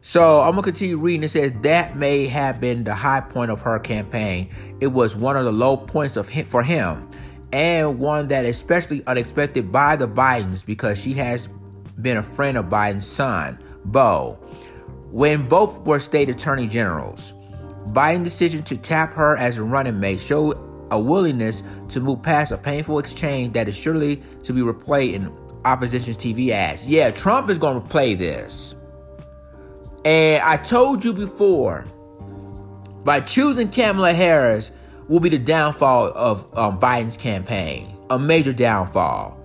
So 0.00 0.42
I'm 0.42 0.50
gonna 0.50 0.62
continue 0.62 0.98
reading. 0.98 1.24
It 1.24 1.28
says 1.28 1.52
that 1.62 1.96
may 1.96 2.26
have 2.26 2.60
been 2.60 2.84
the 2.84 2.94
high 2.94 3.22
point 3.22 3.50
of 3.50 3.62
her 3.62 3.78
campaign. 3.78 4.50
It 4.80 4.88
was 4.88 5.16
one 5.16 5.36
of 5.36 5.46
the 5.46 5.52
low 5.52 5.78
points 5.78 6.18
of 6.18 6.28
for 6.28 6.62
him, 6.62 7.10
and 7.54 8.00
one 8.00 8.26
that 8.28 8.44
especially 8.44 9.06
unexpected 9.06 9.70
by 9.70 9.94
the 9.94 10.08
Bidens 10.08 10.66
because 10.66 11.00
she 11.00 11.12
has 11.12 11.48
been 12.02 12.16
a 12.16 12.22
friend 12.22 12.58
of 12.58 12.64
Biden's 12.64 13.06
son, 13.06 13.62
Beau, 13.84 14.32
when 15.12 15.48
both 15.48 15.78
were 15.82 16.00
state 16.00 16.28
attorney 16.28 16.66
generals. 16.66 17.32
Biden's 17.92 18.24
decision 18.24 18.64
to 18.64 18.76
tap 18.76 19.12
her 19.12 19.36
as 19.36 19.58
a 19.58 19.62
running 19.62 20.00
mate 20.00 20.20
showed 20.20 20.58
a 20.90 20.98
willingness 20.98 21.62
to 21.90 22.00
move 22.00 22.24
past 22.24 22.50
a 22.50 22.58
painful 22.58 22.98
exchange 22.98 23.52
that 23.52 23.68
is 23.68 23.76
surely 23.76 24.20
to 24.42 24.52
be 24.52 24.60
replayed 24.60 25.12
in 25.12 25.32
opposition's 25.64 26.16
TV 26.16 26.48
ads. 26.48 26.88
Yeah, 26.88 27.12
Trump 27.12 27.50
is 27.50 27.58
going 27.58 27.80
to 27.80 27.88
play 27.88 28.16
this. 28.16 28.74
And 30.04 30.42
I 30.42 30.56
told 30.56 31.04
you 31.04 31.12
before, 31.12 31.86
by 33.04 33.20
choosing 33.20 33.68
Kamala 33.68 34.12
Harris 34.12 34.72
will 35.08 35.20
be 35.20 35.28
the 35.28 35.38
downfall 35.38 36.12
of 36.14 36.56
um, 36.56 36.78
Biden's 36.78 37.16
campaign, 37.16 37.96
a 38.10 38.18
major 38.18 38.52
downfall. 38.52 39.38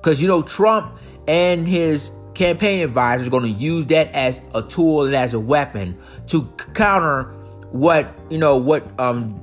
Because, 0.00 0.20
you 0.20 0.28
know, 0.28 0.42
Trump 0.42 0.98
and 1.28 1.68
his 1.68 2.10
campaign 2.34 2.82
advisors 2.82 3.28
are 3.28 3.30
going 3.30 3.44
to 3.44 3.48
use 3.50 3.86
that 3.86 4.12
as 4.14 4.42
a 4.54 4.62
tool 4.62 5.04
and 5.04 5.14
as 5.14 5.34
a 5.34 5.40
weapon 5.40 5.98
to 6.28 6.44
counter 6.74 7.24
what 7.70 8.14
you 8.30 8.38
know 8.38 8.56
what 8.56 8.84
um, 9.00 9.40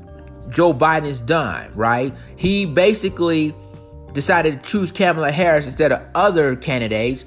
Joe 0.50 0.74
Biden's 0.74 1.20
done, 1.20 1.72
right? 1.74 2.14
He 2.36 2.66
basically 2.66 3.54
decided 4.14 4.64
to 4.64 4.70
choose 4.70 4.92
Kamala 4.92 5.32
Harris 5.32 5.68
instead 5.68 5.92
of 5.92 6.02
other 6.16 6.56
candidates 6.56 7.26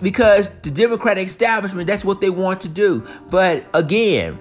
because 0.00 0.48
the 0.48 0.70
Democratic 0.70 1.26
establishment 1.26 1.86
that's 1.86 2.04
what 2.04 2.20
they 2.20 2.30
want 2.30 2.60
to 2.62 2.68
do. 2.68 3.06
But 3.30 3.64
again, 3.74 4.40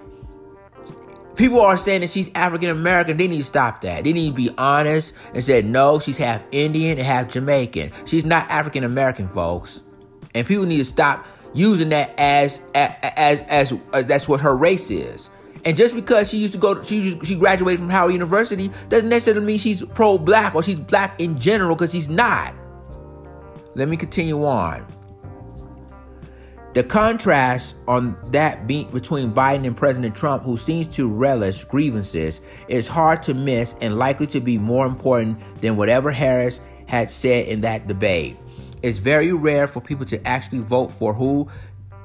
people 1.41 1.59
are 1.59 1.77
saying 1.77 2.01
that 2.01 2.09
she's 2.11 2.29
African 2.35 2.69
American. 2.69 3.17
They 3.17 3.27
need 3.27 3.39
to 3.39 3.43
stop 3.43 3.81
that. 3.81 4.03
They 4.03 4.13
need 4.13 4.29
to 4.29 4.35
be 4.35 4.51
honest 4.57 5.13
and 5.33 5.43
say 5.43 5.63
no, 5.63 5.99
she's 5.99 6.17
half 6.17 6.43
Indian 6.51 6.99
and 6.99 7.07
half 7.07 7.29
Jamaican. 7.29 7.91
She's 8.05 8.23
not 8.23 8.49
African 8.51 8.83
American, 8.83 9.27
folks. 9.27 9.81
And 10.35 10.45
people 10.45 10.65
need 10.65 10.77
to 10.77 10.85
stop 10.85 11.25
using 11.53 11.89
that 11.89 12.13
as 12.17 12.61
as 12.75 13.41
as, 13.49 13.73
as, 13.91 14.05
that's 14.05 14.29
what 14.29 14.41
her 14.41 14.55
race 14.55 14.91
is. 14.91 15.31
And 15.65 15.75
just 15.75 15.95
because 15.95 16.29
she 16.29 16.37
used 16.37 16.53
to 16.53 16.59
go, 16.59 16.81
she 16.83 17.19
she 17.23 17.35
graduated 17.35 17.79
from 17.79 17.89
Howard 17.89 18.13
University, 18.13 18.69
doesn't 18.89 19.09
necessarily 19.09 19.45
mean 19.45 19.57
she's 19.57 19.83
pro-black 19.83 20.53
or 20.53 20.61
she's 20.61 20.79
black 20.79 21.19
in 21.19 21.39
general, 21.39 21.75
because 21.75 21.91
she's 21.91 22.09
not. 22.09 22.53
Let 23.73 23.89
me 23.89 23.97
continue 23.97 24.45
on. 24.45 24.85
The 26.73 26.83
contrast 26.85 27.75
on 27.85 28.15
that 28.31 28.65
beat 28.65 28.91
between 28.93 29.33
Biden 29.33 29.67
and 29.67 29.75
President 29.75 30.15
Trump, 30.15 30.43
who 30.43 30.55
seems 30.55 30.87
to 30.95 31.05
relish 31.05 31.65
grievances, 31.65 32.39
is 32.69 32.87
hard 32.87 33.21
to 33.23 33.33
miss 33.33 33.75
and 33.81 33.97
likely 33.97 34.25
to 34.27 34.39
be 34.39 34.57
more 34.57 34.85
important 34.85 35.37
than 35.59 35.75
whatever 35.75 36.11
Harris 36.11 36.61
had 36.87 37.11
said 37.11 37.47
in 37.47 37.59
that 37.61 37.87
debate. 37.87 38.37
It's 38.81 38.99
very 38.99 39.33
rare 39.33 39.67
for 39.67 39.81
people 39.81 40.05
to 40.07 40.25
actually 40.25 40.59
vote 40.59 40.93
for 40.93 41.13
who 41.13 41.49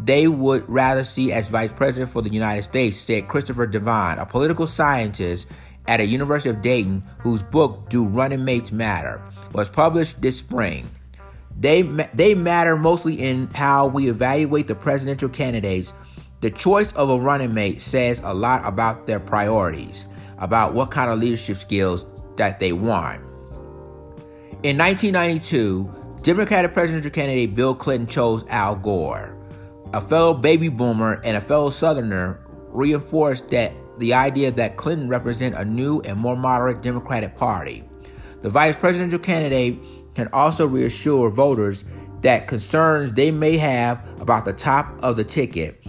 they 0.00 0.26
would 0.26 0.68
rather 0.68 1.04
see 1.04 1.32
as 1.32 1.46
vice 1.46 1.72
president 1.72 2.10
for 2.10 2.20
the 2.20 2.30
United 2.30 2.62
States, 2.62 2.96
said 2.96 3.28
Christopher 3.28 3.68
Devine, 3.68 4.18
a 4.18 4.26
political 4.26 4.66
scientist 4.66 5.46
at 5.86 6.00
a 6.00 6.04
University 6.04 6.50
of 6.50 6.60
Dayton 6.60 7.04
whose 7.18 7.40
book 7.40 7.88
Do 7.88 8.04
Running 8.04 8.44
Mates 8.44 8.72
Matter 8.72 9.22
was 9.52 9.70
published 9.70 10.20
this 10.20 10.36
spring. 10.38 10.90
They, 11.58 11.82
they 11.82 12.34
matter 12.34 12.76
mostly 12.76 13.14
in 13.14 13.48
how 13.48 13.86
we 13.86 14.08
evaluate 14.08 14.66
the 14.66 14.74
presidential 14.74 15.28
candidates. 15.28 15.94
The 16.40 16.50
choice 16.50 16.92
of 16.92 17.08
a 17.08 17.18
running 17.18 17.54
mate 17.54 17.80
says 17.80 18.20
a 18.22 18.34
lot 18.34 18.62
about 18.64 19.06
their 19.06 19.20
priorities, 19.20 20.08
about 20.38 20.74
what 20.74 20.90
kind 20.90 21.10
of 21.10 21.18
leadership 21.18 21.56
skills 21.56 22.04
that 22.36 22.60
they 22.60 22.72
want. 22.72 23.22
In 24.62 24.76
1992, 24.78 26.20
Democratic 26.22 26.74
presidential 26.74 27.10
candidate 27.10 27.54
Bill 27.54 27.74
Clinton 27.74 28.06
chose 28.06 28.44
Al 28.48 28.76
Gore. 28.76 29.36
A 29.94 30.00
fellow 30.00 30.34
baby 30.34 30.68
boomer 30.68 31.20
and 31.24 31.36
a 31.36 31.40
fellow 31.40 31.70
Southerner 31.70 32.44
reinforced 32.68 33.48
that 33.48 33.72
the 33.98 34.12
idea 34.12 34.50
that 34.50 34.76
Clinton 34.76 35.08
represents 35.08 35.56
a 35.56 35.64
new 35.64 36.00
and 36.00 36.18
more 36.18 36.36
moderate 36.36 36.82
Democratic 36.82 37.36
Party. 37.36 37.84
The 38.42 38.50
vice 38.50 38.76
presidential 38.76 39.18
candidate 39.18 39.78
can 40.16 40.28
also 40.32 40.66
reassure 40.66 41.30
voters 41.30 41.84
that 42.22 42.48
concerns 42.48 43.12
they 43.12 43.30
may 43.30 43.58
have 43.58 44.02
about 44.18 44.46
the 44.46 44.52
top 44.52 44.88
of 45.02 45.16
the 45.16 45.22
ticket. 45.22 45.80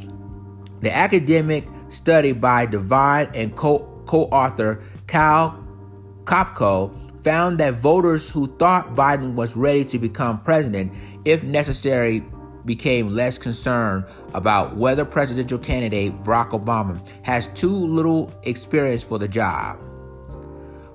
The 0.82 0.96
academic 0.96 1.66
study 1.88 2.34
by 2.34 2.66
Devine 2.66 3.30
and 3.34 3.56
co 3.56 4.04
author 4.10 4.84
Cal 5.08 5.66
Kopko 6.26 7.22
found 7.22 7.58
that 7.60 7.76
voters 7.76 8.30
who 8.30 8.48
thought 8.58 8.96
Biden 8.96 9.34
was 9.34 9.56
ready 9.56 9.86
to 9.86 9.98
become 9.98 10.42
president, 10.42 10.92
if 11.24 11.42
necessary, 11.44 12.24
became 12.66 13.14
less 13.14 13.38
concerned 13.38 14.04
about 14.34 14.76
whether 14.76 15.06
presidential 15.06 15.58
candidate 15.58 16.22
Barack 16.24 16.50
Obama 16.50 17.02
has 17.26 17.48
too 17.48 17.72
little 17.72 18.34
experience 18.44 19.04
for 19.04 19.18
the 19.18 19.28
job. 19.28 19.80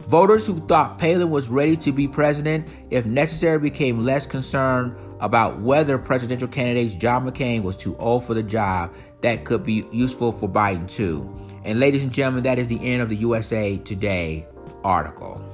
Voters 0.08 0.46
who 0.46 0.60
thought 0.60 0.98
Palin 0.98 1.30
was 1.30 1.48
ready 1.48 1.76
to 1.76 1.92
be 1.92 2.08
president, 2.08 2.66
if 2.90 3.06
necessary, 3.06 3.58
became 3.58 4.04
less 4.04 4.26
concerned 4.26 4.94
about 5.20 5.60
whether 5.60 5.96
presidential 5.98 6.48
candidate 6.48 6.98
John 6.98 7.26
McCain 7.26 7.62
was 7.62 7.76
too 7.76 7.96
old 7.96 8.24
for 8.24 8.34
the 8.34 8.42
job. 8.42 8.92
That 9.20 9.44
could 9.44 9.62
be 9.62 9.86
useful 9.92 10.32
for 10.32 10.48
Biden 10.48 10.90
too. 10.90 11.28
And 11.64 11.78
ladies 11.78 12.02
and 12.02 12.12
gentlemen, 12.12 12.42
that 12.42 12.58
is 12.58 12.66
the 12.66 12.80
end 12.82 13.02
of 13.02 13.08
the 13.08 13.16
USA 13.16 13.76
Today 13.78 14.46
article. 14.82 15.48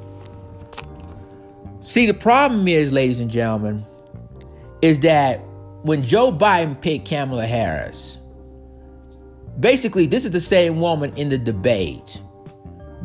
See, 1.82 2.06
the 2.06 2.14
problem 2.14 2.66
is, 2.68 2.92
ladies 2.92 3.20
and 3.20 3.30
gentlemen, 3.30 3.84
is 4.80 5.00
that 5.00 5.40
when 5.82 6.02
Joe 6.02 6.32
Biden 6.32 6.80
picked 6.80 7.08
Kamala 7.08 7.46
Harris, 7.46 8.18
basically 9.60 10.06
this 10.06 10.24
is 10.24 10.30
the 10.30 10.40
same 10.40 10.80
woman 10.80 11.12
in 11.16 11.28
the 11.28 11.38
debate 11.38 12.22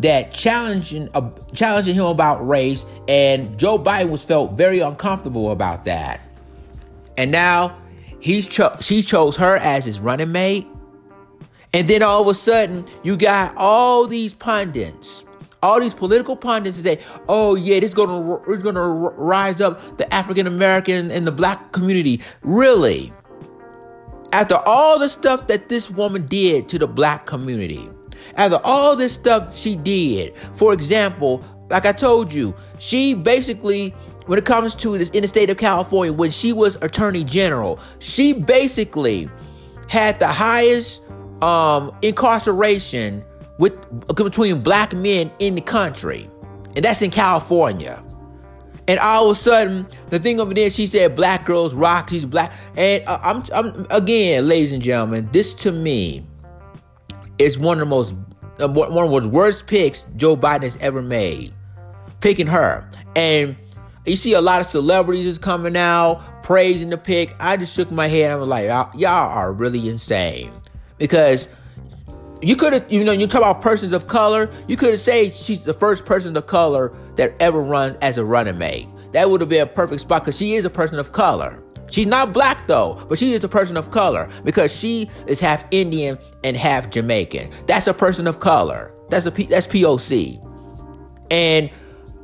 that 0.03 0.33
challenging 0.33 1.09
uh, 1.13 1.31
challenging 1.53 1.95
him 1.95 2.05
about 2.05 2.45
race, 2.45 2.85
and 3.07 3.57
Joe 3.57 3.79
Biden 3.79 4.09
was 4.09 4.23
felt 4.23 4.51
very 4.51 4.79
uncomfortable 4.79 5.51
about 5.51 5.85
that. 5.85 6.19
And 7.17 7.31
now 7.31 7.81
he's 8.19 8.47
cho- 8.47 8.75
she 8.81 9.01
chose 9.01 9.37
her 9.37 9.55
as 9.55 9.85
his 9.85 10.01
running 10.01 10.31
mate, 10.31 10.67
and 11.73 11.87
then 11.87 12.03
all 12.03 12.21
of 12.21 12.27
a 12.27 12.33
sudden 12.33 12.85
you 13.03 13.15
got 13.15 13.55
all 13.55 14.05
these 14.05 14.33
pundits, 14.33 15.23
all 15.61 15.79
these 15.79 15.93
political 15.93 16.35
pundits 16.35 16.77
say, 16.77 16.99
"Oh 17.29 17.55
yeah, 17.55 17.79
this 17.79 17.91
is 17.91 17.95
gonna 17.95 18.41
it's 18.49 18.61
gonna 18.61 18.85
rise 18.85 19.61
up 19.61 19.97
the 19.97 20.13
African 20.13 20.47
American 20.47 21.11
and 21.11 21.25
the 21.25 21.31
black 21.31 21.71
community." 21.71 22.19
Really? 22.41 23.13
After 24.33 24.55
all 24.65 24.99
the 24.99 25.07
stuff 25.07 25.47
that 25.47 25.69
this 25.69 25.89
woman 25.89 26.25
did 26.25 26.67
to 26.69 26.79
the 26.79 26.87
black 26.87 27.25
community, 27.25 27.87
after 28.35 28.59
all 28.63 28.95
this 28.95 29.13
stuff 29.13 29.57
she 29.57 29.75
did, 29.75 30.33
for 30.53 30.73
example, 30.73 31.43
like 31.69 31.85
I 31.85 31.91
told 31.91 32.31
you, 32.31 32.55
she 32.79 33.13
basically, 33.13 33.89
when 34.25 34.37
it 34.37 34.45
comes 34.45 34.75
to 34.75 34.97
this 34.97 35.09
in 35.11 35.21
the 35.21 35.27
state 35.27 35.49
of 35.49 35.57
California, 35.57 36.13
when 36.13 36.31
she 36.31 36.53
was 36.53 36.75
attorney 36.81 37.23
general, 37.23 37.79
she 37.99 38.33
basically 38.33 39.29
had 39.89 40.19
the 40.19 40.27
highest 40.27 41.01
um, 41.41 41.95
incarceration 42.01 43.23
with 43.57 43.73
between 44.15 44.61
black 44.61 44.93
men 44.93 45.31
in 45.39 45.55
the 45.55 45.61
country, 45.61 46.29
and 46.75 46.83
that's 46.83 47.01
in 47.01 47.11
California. 47.11 48.03
And 48.87 48.99
all 48.99 49.29
of 49.29 49.31
a 49.31 49.39
sudden, 49.39 49.87
the 50.09 50.19
thing 50.19 50.39
over 50.39 50.53
there, 50.53 50.69
she 50.69 50.87
said, 50.87 51.15
"Black 51.15 51.45
girls 51.45 51.73
rock." 51.73 52.09
She's 52.09 52.25
black, 52.25 52.53
and 52.75 53.03
uh, 53.07 53.19
I'm, 53.21 53.43
I'm 53.53 53.87
again, 53.89 54.47
ladies 54.47 54.71
and 54.71 54.81
gentlemen, 54.81 55.29
this 55.31 55.53
to 55.55 55.71
me 55.71 56.25
is 57.37 57.57
one 57.57 57.77
of 57.77 57.81
the 57.81 57.89
most 57.89 58.13
uh, 58.61 58.67
one 58.67 59.13
of 59.13 59.23
the 59.23 59.29
worst 59.29 59.65
picks 59.65 60.03
Joe 60.15 60.37
Biden 60.37 60.63
has 60.63 60.77
ever 60.77 61.01
made. 61.01 61.53
Picking 62.21 62.47
her. 62.47 62.89
And 63.15 63.55
you 64.05 64.15
see 64.15 64.33
a 64.33 64.41
lot 64.41 64.61
of 64.61 64.67
celebrities 64.67 65.25
is 65.25 65.37
coming 65.37 65.75
out 65.75 66.21
praising 66.43 66.89
the 66.89 66.97
pick. 66.97 67.35
I 67.39 67.57
just 67.57 67.73
shook 67.73 67.89
my 67.89 68.07
head. 68.07 68.31
I 68.31 68.35
was 68.35 68.47
like, 68.47 68.65
y'all 68.67 69.07
are 69.07 69.51
really 69.51 69.89
insane. 69.89 70.53
Because 70.97 71.47
you 72.41 72.55
could 72.55 72.73
have, 72.73 72.91
you 72.91 73.03
know, 73.03 73.13
you 73.13 73.25
talk 73.25 73.41
about 73.41 73.61
persons 73.61 73.93
of 73.93 74.07
color, 74.07 74.51
you 74.67 74.77
could 74.77 74.91
have 74.91 74.99
said 74.99 75.31
she's 75.31 75.63
the 75.63 75.73
first 75.73 76.05
person 76.05 76.35
of 76.37 76.45
color 76.45 76.93
that 77.15 77.33
ever 77.39 77.61
runs 77.61 77.95
as 78.01 78.17
a 78.17 78.25
running 78.25 78.57
mate. 78.57 78.87
That 79.13 79.29
would 79.29 79.41
have 79.41 79.49
been 79.49 79.61
a 79.61 79.65
perfect 79.65 80.01
spot 80.01 80.23
because 80.23 80.37
she 80.37 80.53
is 80.53 80.65
a 80.65 80.69
person 80.69 80.99
of 80.99 81.11
color. 81.11 81.62
She's 81.93 82.07
not 82.07 82.33
black 82.33 82.65
though, 82.65 83.05
but 83.07 83.19
she 83.19 83.33
is 83.33 83.43
a 83.43 83.47
person 83.47 83.77
of 83.77 83.91
color 83.91 84.27
because 84.43 84.73
she 84.73 85.11
is 85.27 85.39
half 85.39 85.63
Indian 85.69 86.17
and 86.43 86.57
half 86.57 86.89
Jamaican. 86.89 87.51
That's 87.67 87.85
a 87.85 87.93
person 87.93 88.25
of 88.25 88.39
color. 88.39 88.91
That's 89.11 89.27
a 89.27 89.31
P, 89.31 89.45
that's 89.45 89.67
POC. 89.67 90.41
And 91.29 91.69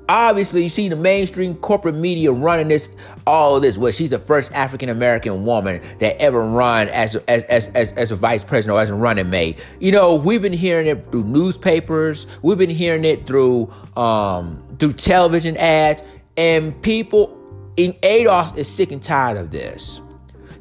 obviously 0.10 0.64
you 0.64 0.70
see 0.70 0.90
the 0.90 0.96
mainstream 0.96 1.54
corporate 1.54 1.94
media 1.94 2.32
running 2.32 2.68
this 2.68 2.90
all 3.28 3.58
of 3.58 3.62
this 3.62 3.78
where 3.78 3.92
she's 3.92 4.10
the 4.10 4.18
first 4.18 4.52
African 4.54 4.90
American 4.90 5.46
woman 5.46 5.84
that 6.00 6.20
ever 6.20 6.44
run 6.44 6.90
as, 6.90 7.16
as 7.28 7.44
as, 7.44 7.68
as 7.76 7.92
as 7.92 8.12
a 8.12 8.16
vice 8.16 8.44
president 8.44 8.76
or 8.76 8.82
as 8.82 8.90
a 8.90 8.96
running 8.96 9.30
mate. 9.30 9.64
You 9.80 9.92
know, 9.92 10.16
we've 10.16 10.42
been 10.42 10.52
hearing 10.52 10.88
it 10.88 11.12
through 11.12 11.26
newspapers, 11.26 12.26
we've 12.42 12.58
been 12.58 12.72
hearing 12.72 13.06
it 13.06 13.28
through 13.28 13.72
um 13.96 14.64
through 14.80 14.94
television 14.94 15.58
ads, 15.58 16.02
and 16.38 16.82
people 16.82 17.39
in 17.80 17.94
ADOS 17.94 18.58
is 18.58 18.68
sick 18.68 18.92
and 18.92 19.02
tired 19.02 19.38
of 19.38 19.52
this. 19.52 20.02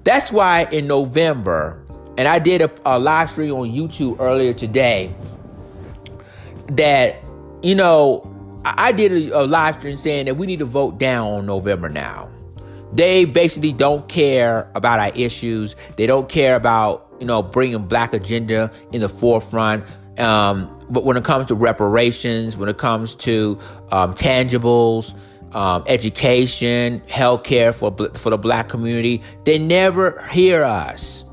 That's 0.05 0.31
why 0.31 0.69
in 0.71 0.87
November, 0.87 1.85
and 2.17 2.29
I 2.29 2.39
did 2.39 2.63
a, 2.63 2.71
a 2.87 2.97
live 2.97 3.29
stream 3.29 3.53
on 3.55 3.71
YouTube 3.71 4.21
earlier 4.21 4.53
today, 4.53 5.13
that, 6.75 7.21
you 7.61 7.75
know, 7.75 8.23
I, 8.65 8.75
I 8.77 8.93
did 8.93 9.11
a, 9.11 9.41
a 9.41 9.43
live 9.43 9.75
stream 9.75 9.97
saying 9.97 10.27
that 10.27 10.37
we 10.37 10.47
need 10.47 10.61
to 10.61 10.65
vote 10.65 10.99
down 10.99 11.27
on 11.27 11.47
November 11.47 11.89
now. 11.89 12.31
They 12.93 13.25
basically 13.25 13.73
don't 13.73 14.09
care 14.09 14.71
about 14.77 15.01
our 15.01 15.11
issues. 15.17 15.75
They 15.97 16.07
don't 16.07 16.29
care 16.29 16.55
about, 16.55 17.13
you 17.19 17.27
know, 17.27 17.43
bringing 17.43 17.83
black 17.83 18.15
agenda 18.15 18.71
in 18.93 19.01
the 19.01 19.09
forefront. 19.09 19.85
Um, 20.21 20.73
but 20.89 21.05
when 21.05 21.17
it 21.17 21.25
comes 21.25 21.47
to 21.47 21.57
reparations, 21.57 22.57
when 22.57 22.69
it 22.69 22.79
comes 22.79 23.17
to 23.17 23.59
um, 23.91 24.15
tangibles, 24.15 25.15
um, 25.53 25.85
education, 25.87 27.01
healthcare 27.09 27.75
for 27.75 27.93
for 28.19 28.31
the 28.31 28.39
black 28.39 28.69
community. 28.69 29.23
They 29.45 29.59
never 29.59 30.23
hear 30.29 30.65
us, 30.65 31.25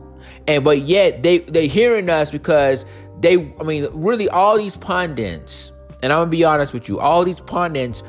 and 0.47 0.63
but 0.63 0.80
yet 0.80 1.23
they 1.23 1.39
they 1.39 1.67
hearing 1.67 2.10
us 2.10 2.32
because 2.32 2.86
they. 3.19 3.54
I 3.60 3.63
mean, 3.63 3.88
really, 3.93 4.30
all 4.30 4.58
these 4.58 4.78
pundits, 4.78 5.71
and 6.01 6.12
I'm 6.13 6.19
gonna 6.19 6.32
be 6.32 6.43
honest 6.43 6.73
with 6.73 6.88
you, 6.88 6.99
all 6.99 7.23
these 7.23 7.41
pundits 7.41 8.04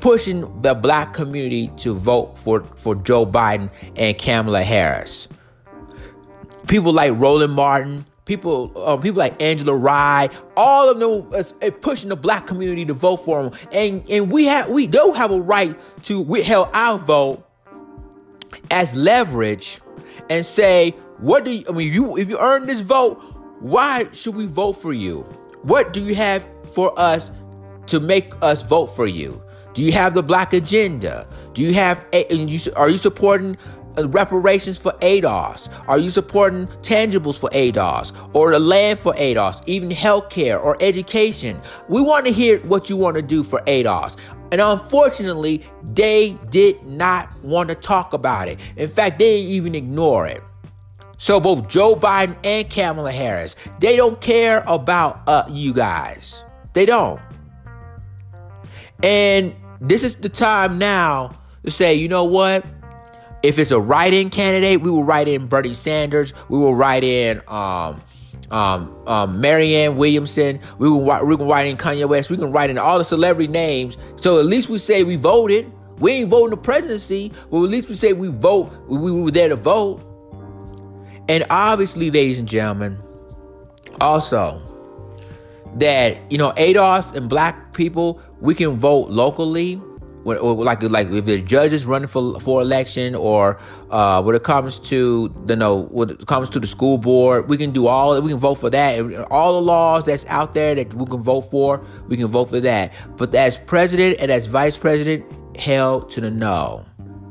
pushing 0.00 0.60
the 0.60 0.74
black 0.74 1.14
community 1.14 1.68
to 1.78 1.94
vote 1.94 2.38
for 2.38 2.64
for 2.76 2.94
Joe 2.94 3.26
Biden 3.26 3.70
and 3.96 4.16
Kamala 4.18 4.62
Harris. 4.62 5.28
People 6.66 6.92
like 6.92 7.12
Roland 7.14 7.52
Martin, 7.52 8.04
people 8.26 8.72
uh, 8.76 8.98
people 8.98 9.18
like 9.18 9.40
Angela 9.40 9.74
Rye, 9.74 10.28
all 10.56 10.90
of 10.90 11.00
them 11.00 11.32
are 11.62 11.70
pushing 11.70 12.10
the 12.10 12.16
black 12.16 12.46
community 12.46 12.84
to 12.84 12.92
vote 12.92 13.18
for 13.18 13.42
them, 13.42 13.58
and 13.72 14.08
and 14.10 14.30
we 14.30 14.44
have 14.44 14.68
we 14.68 14.86
do 14.86 15.12
have 15.16 15.30
a 15.30 15.40
right 15.40 15.74
to 16.02 16.20
withhold 16.20 16.68
our 16.74 16.98
vote 16.98 17.42
as 18.70 18.94
leverage 18.94 19.80
and 20.28 20.44
say 20.44 20.90
what 21.18 21.44
do 21.44 21.50
you 21.50 21.64
I 21.68 21.72
mean 21.72 21.92
you 21.92 22.18
if 22.18 22.28
you 22.28 22.38
earn 22.38 22.66
this 22.66 22.80
vote, 22.80 23.14
why 23.60 24.06
should 24.12 24.34
we 24.34 24.46
vote 24.46 24.74
for 24.74 24.92
you? 24.92 25.20
What 25.62 25.92
do 25.94 26.04
you 26.04 26.14
have 26.14 26.46
for 26.74 26.96
us 26.98 27.30
to 27.86 28.00
make 28.00 28.34
us 28.42 28.62
vote 28.62 28.88
for 28.88 29.06
you? 29.06 29.42
Do 29.76 29.82
you 29.82 29.92
have 29.92 30.14
the 30.14 30.22
black 30.22 30.54
agenda? 30.54 31.28
Do 31.52 31.60
you 31.60 31.74
have 31.74 32.02
a, 32.12 32.32
you, 32.34 32.58
are 32.76 32.88
you 32.88 32.96
supporting 32.96 33.56
uh, 33.56 33.75
reparations 34.04 34.78
for 34.78 34.92
ADOS? 35.00 35.68
Are 35.88 35.98
you 35.98 36.10
supporting 36.10 36.66
tangibles 36.82 37.38
for 37.38 37.50
ADOS 37.50 38.12
or 38.34 38.52
the 38.52 38.58
land 38.58 38.98
for 38.98 39.14
ADOS, 39.14 39.62
even 39.66 39.90
healthcare 39.90 40.62
or 40.62 40.76
education? 40.80 41.60
We 41.88 42.00
want 42.00 42.26
to 42.26 42.32
hear 42.32 42.58
what 42.60 42.90
you 42.90 42.96
want 42.96 43.16
to 43.16 43.22
do 43.22 43.42
for 43.42 43.60
ADOS. 43.62 44.16
And 44.52 44.60
unfortunately, 44.60 45.64
they 45.82 46.38
did 46.50 46.82
not 46.84 47.42
want 47.42 47.68
to 47.68 47.74
talk 47.74 48.12
about 48.12 48.48
it. 48.48 48.60
In 48.76 48.88
fact, 48.88 49.18
they 49.18 49.38
even 49.38 49.74
ignore 49.74 50.26
it. 50.26 50.42
So 51.18 51.40
both 51.40 51.68
Joe 51.68 51.96
Biden 51.96 52.36
and 52.44 52.68
Kamala 52.68 53.10
Harris, 53.10 53.56
they 53.80 53.96
don't 53.96 54.20
care 54.20 54.62
about 54.66 55.22
uh, 55.26 55.44
you 55.48 55.72
guys. 55.72 56.44
They 56.74 56.86
don't. 56.86 57.20
And 59.02 59.54
this 59.80 60.02
is 60.04 60.16
the 60.16 60.28
time 60.28 60.78
now 60.78 61.38
to 61.64 61.70
say, 61.70 61.94
you 61.94 62.08
know 62.08 62.24
what? 62.24 62.64
If 63.42 63.58
it's 63.58 63.70
a 63.70 63.80
write-in 63.80 64.30
candidate, 64.30 64.80
we 64.80 64.90
will 64.90 65.04
write 65.04 65.28
in 65.28 65.46
Bernie 65.46 65.74
Sanders. 65.74 66.32
We 66.48 66.58
will 66.58 66.74
write 66.74 67.04
in 67.04 67.40
um, 67.48 68.02
um, 68.50 68.96
um, 69.06 69.40
Marianne 69.40 69.96
Williamson. 69.96 70.60
We 70.78 70.88
can, 70.88 71.28
we 71.28 71.36
can 71.36 71.46
write 71.46 71.66
in 71.66 71.76
Kanye 71.76 72.08
West. 72.08 72.30
We 72.30 72.36
can 72.36 72.52
write 72.52 72.70
in 72.70 72.78
all 72.78 72.98
the 72.98 73.04
celebrity 73.04 73.50
names. 73.52 73.96
So 74.16 74.40
at 74.40 74.46
least 74.46 74.68
we 74.68 74.78
say 74.78 75.04
we 75.04 75.16
voted. 75.16 75.70
We 75.98 76.12
ain't 76.12 76.28
voting 76.28 76.50
the 76.50 76.62
presidency, 76.62 77.32
but 77.50 77.62
at 77.62 77.70
least 77.70 77.88
we 77.88 77.94
say 77.94 78.12
we 78.12 78.28
vote. 78.28 78.70
We, 78.88 78.98
we 78.98 79.22
were 79.22 79.30
there 79.30 79.48
to 79.48 79.56
vote. 79.56 80.02
And 81.28 81.44
obviously, 81.50 82.10
ladies 82.10 82.38
and 82.38 82.46
gentlemen, 82.46 82.98
also 84.00 84.62
that 85.76 86.18
you 86.30 86.38
know 86.38 86.52
ADOS 86.52 87.14
and 87.14 87.28
black 87.28 87.72
people 87.74 88.20
we 88.40 88.54
can 88.54 88.76
vote 88.76 89.10
locally 89.10 89.80
when, 90.26 90.38
like 90.58 90.82
like 90.82 91.08
if 91.10 91.24
the 91.24 91.40
judges 91.40 91.86
running 91.86 92.08
for 92.08 92.40
for 92.40 92.60
election 92.60 93.14
or 93.14 93.60
uh, 93.90 94.20
when 94.20 94.34
it 94.34 94.42
comes 94.42 94.80
to 94.80 95.28
the 95.46 95.54
you 95.54 95.58
know 95.58 95.82
when 95.84 96.10
it 96.10 96.26
comes 96.26 96.48
to 96.48 96.58
the 96.58 96.66
school 96.66 96.98
board, 96.98 97.48
we 97.48 97.56
can 97.56 97.70
do 97.70 97.86
all 97.86 98.20
we 98.20 98.30
can 98.30 98.38
vote 98.38 98.56
for 98.56 98.68
that. 98.70 98.98
All 99.30 99.54
the 99.54 99.62
laws 99.62 100.04
that's 100.04 100.26
out 100.26 100.52
there 100.52 100.74
that 100.74 100.92
we 100.92 101.06
can 101.06 101.22
vote 101.22 101.42
for, 101.42 101.84
we 102.08 102.16
can 102.16 102.26
vote 102.26 102.50
for 102.50 102.58
that. 102.58 102.92
But 103.16 103.32
as 103.36 103.56
president 103.56 104.16
and 104.18 104.32
as 104.32 104.46
vice 104.46 104.76
president, 104.76 105.24
hell 105.56 106.02
to 106.02 106.20
the 106.20 106.30
no, 106.30 106.84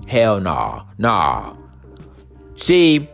hell 0.08 0.40
nah, 0.40 0.86
nah. 0.98 1.58
See, 2.56 3.10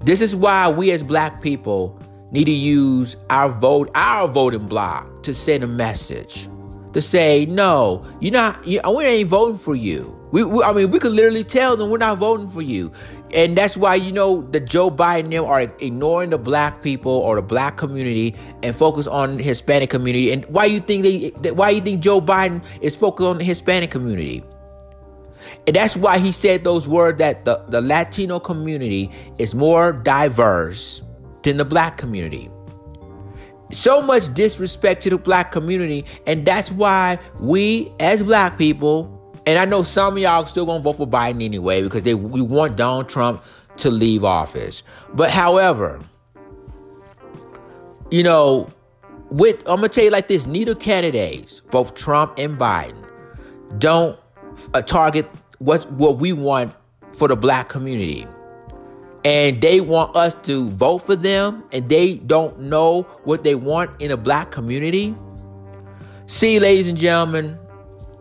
this 0.00 0.22
is 0.22 0.34
why 0.34 0.70
we 0.70 0.90
as 0.90 1.02
black 1.02 1.42
people 1.42 2.00
need 2.32 2.46
to 2.46 2.50
use 2.50 3.18
our 3.28 3.50
vote, 3.50 3.90
our 3.94 4.26
voting 4.26 4.66
block 4.66 5.22
to 5.24 5.34
send 5.34 5.62
a 5.62 5.66
message 5.66 6.48
to 6.96 7.02
say, 7.02 7.44
no, 7.44 8.02
you're 8.20 8.32
not, 8.32 8.66
you, 8.66 8.80
we 8.90 9.04
ain't 9.04 9.28
voting 9.28 9.58
for 9.58 9.74
you. 9.74 10.18
We, 10.32 10.44
we, 10.44 10.62
I 10.62 10.72
mean, 10.72 10.90
we 10.90 10.98
could 10.98 11.12
literally 11.12 11.44
tell 11.44 11.76
them 11.76 11.90
we're 11.90 11.98
not 11.98 12.16
voting 12.16 12.48
for 12.48 12.62
you. 12.62 12.90
And 13.34 13.56
that's 13.56 13.76
why, 13.76 13.96
you 13.96 14.12
know, 14.12 14.42
the 14.50 14.60
Joe 14.60 14.90
Biden 14.90 15.30
them 15.30 15.44
are 15.44 15.60
ignoring 15.60 16.30
the 16.30 16.38
black 16.38 16.82
people 16.82 17.12
or 17.12 17.36
the 17.36 17.42
black 17.42 17.76
community 17.76 18.34
and 18.62 18.74
focus 18.74 19.06
on 19.06 19.36
the 19.36 19.42
Hispanic 19.42 19.90
community. 19.90 20.32
And 20.32 20.46
why 20.46 20.64
you 20.64 20.80
think 20.80 21.02
they, 21.42 21.50
why 21.50 21.70
you 21.70 21.82
think 21.82 22.00
Joe 22.00 22.20
Biden 22.20 22.64
is 22.80 22.96
focused 22.96 23.26
on 23.26 23.38
the 23.38 23.44
Hispanic 23.44 23.90
community? 23.90 24.42
And 25.66 25.76
that's 25.76 25.96
why 25.98 26.18
he 26.18 26.32
said 26.32 26.64
those 26.64 26.88
words 26.88 27.18
that 27.18 27.44
the, 27.44 27.62
the 27.68 27.82
Latino 27.82 28.40
community 28.40 29.10
is 29.38 29.54
more 29.54 29.92
diverse 29.92 31.02
than 31.42 31.58
the 31.58 31.64
black 31.64 31.98
community 31.98 32.50
so 33.70 34.00
much 34.00 34.32
disrespect 34.34 35.02
to 35.02 35.10
the 35.10 35.18
black 35.18 35.52
community 35.52 36.04
and 36.26 36.46
that's 36.46 36.70
why 36.70 37.18
we 37.40 37.92
as 38.00 38.22
black 38.22 38.56
people 38.58 39.12
and 39.46 39.58
i 39.58 39.64
know 39.64 39.82
some 39.82 40.14
of 40.14 40.22
y'all 40.22 40.46
still 40.46 40.66
gonna 40.66 40.80
vote 40.80 40.92
for 40.92 41.06
biden 41.06 41.42
anyway 41.42 41.82
because 41.82 42.02
they 42.02 42.14
we 42.14 42.40
want 42.40 42.76
donald 42.76 43.08
trump 43.08 43.42
to 43.76 43.90
leave 43.90 44.24
office. 44.24 44.82
But 45.12 45.30
however 45.30 46.02
you 48.10 48.22
know 48.22 48.68
with 49.30 49.58
i'm 49.60 49.76
gonna 49.76 49.88
tell 49.88 50.04
you 50.04 50.10
like 50.10 50.28
this 50.28 50.46
neither 50.46 50.76
candidates 50.76 51.60
both 51.72 51.94
trump 51.94 52.38
and 52.38 52.56
biden 52.56 53.04
don't 53.78 54.16
uh, 54.74 54.80
target 54.80 55.28
what 55.58 55.90
what 55.92 56.18
we 56.18 56.32
want 56.32 56.72
for 57.12 57.26
the 57.26 57.34
black 57.34 57.68
community 57.68 58.24
and 59.26 59.60
they 59.60 59.80
want 59.80 60.14
us 60.14 60.34
to 60.34 60.70
vote 60.70 60.98
for 60.98 61.16
them 61.16 61.64
and 61.72 61.88
they 61.88 62.14
don't 62.14 62.60
know 62.60 63.02
what 63.24 63.42
they 63.42 63.56
want 63.56 63.90
in 64.00 64.12
a 64.12 64.16
black 64.16 64.52
community. 64.52 65.16
See, 66.26 66.60
ladies 66.60 66.86
and 66.86 66.96
gentlemen, 66.96 67.58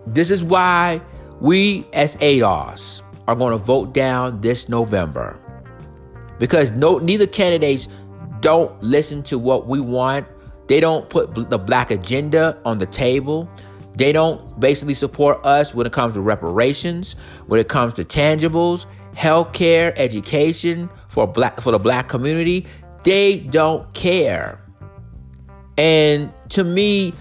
this 0.07 0.31
is 0.31 0.43
why 0.43 0.99
we 1.39 1.85
as 1.93 2.15
ADOS 2.15 3.03
are 3.27 3.35
going 3.35 3.51
to 3.51 3.63
vote 3.63 3.93
down 3.93 4.41
this 4.41 4.67
November. 4.67 5.39
Because 6.39 6.71
no 6.71 6.97
neither 6.97 7.27
candidates 7.27 7.87
don't 8.39 8.81
listen 8.81 9.21
to 9.23 9.37
what 9.37 9.67
we 9.67 9.79
want. 9.79 10.25
They 10.65 10.79
don't 10.79 11.07
put 11.07 11.35
the 11.35 11.59
black 11.59 11.91
agenda 11.91 12.59
on 12.65 12.79
the 12.79 12.87
table. 12.87 13.47
They 13.93 14.11
don't 14.11 14.59
basically 14.59 14.95
support 14.95 15.45
us 15.45 15.71
when 15.75 15.85
it 15.85 15.93
comes 15.93 16.15
to 16.15 16.21
reparations, 16.21 17.15
when 17.45 17.59
it 17.59 17.67
comes 17.67 17.93
to 17.93 18.03
tangibles, 18.03 18.87
healthcare, 19.15 19.93
education 19.95 20.89
for 21.07 21.25
black 21.27 21.61
for 21.61 21.71
the 21.71 21.79
black 21.79 22.07
community, 22.07 22.65
they 23.03 23.39
don't 23.39 23.91
care. 23.93 24.61
And 25.77 26.31
to 26.49 26.63
me, 26.63 27.13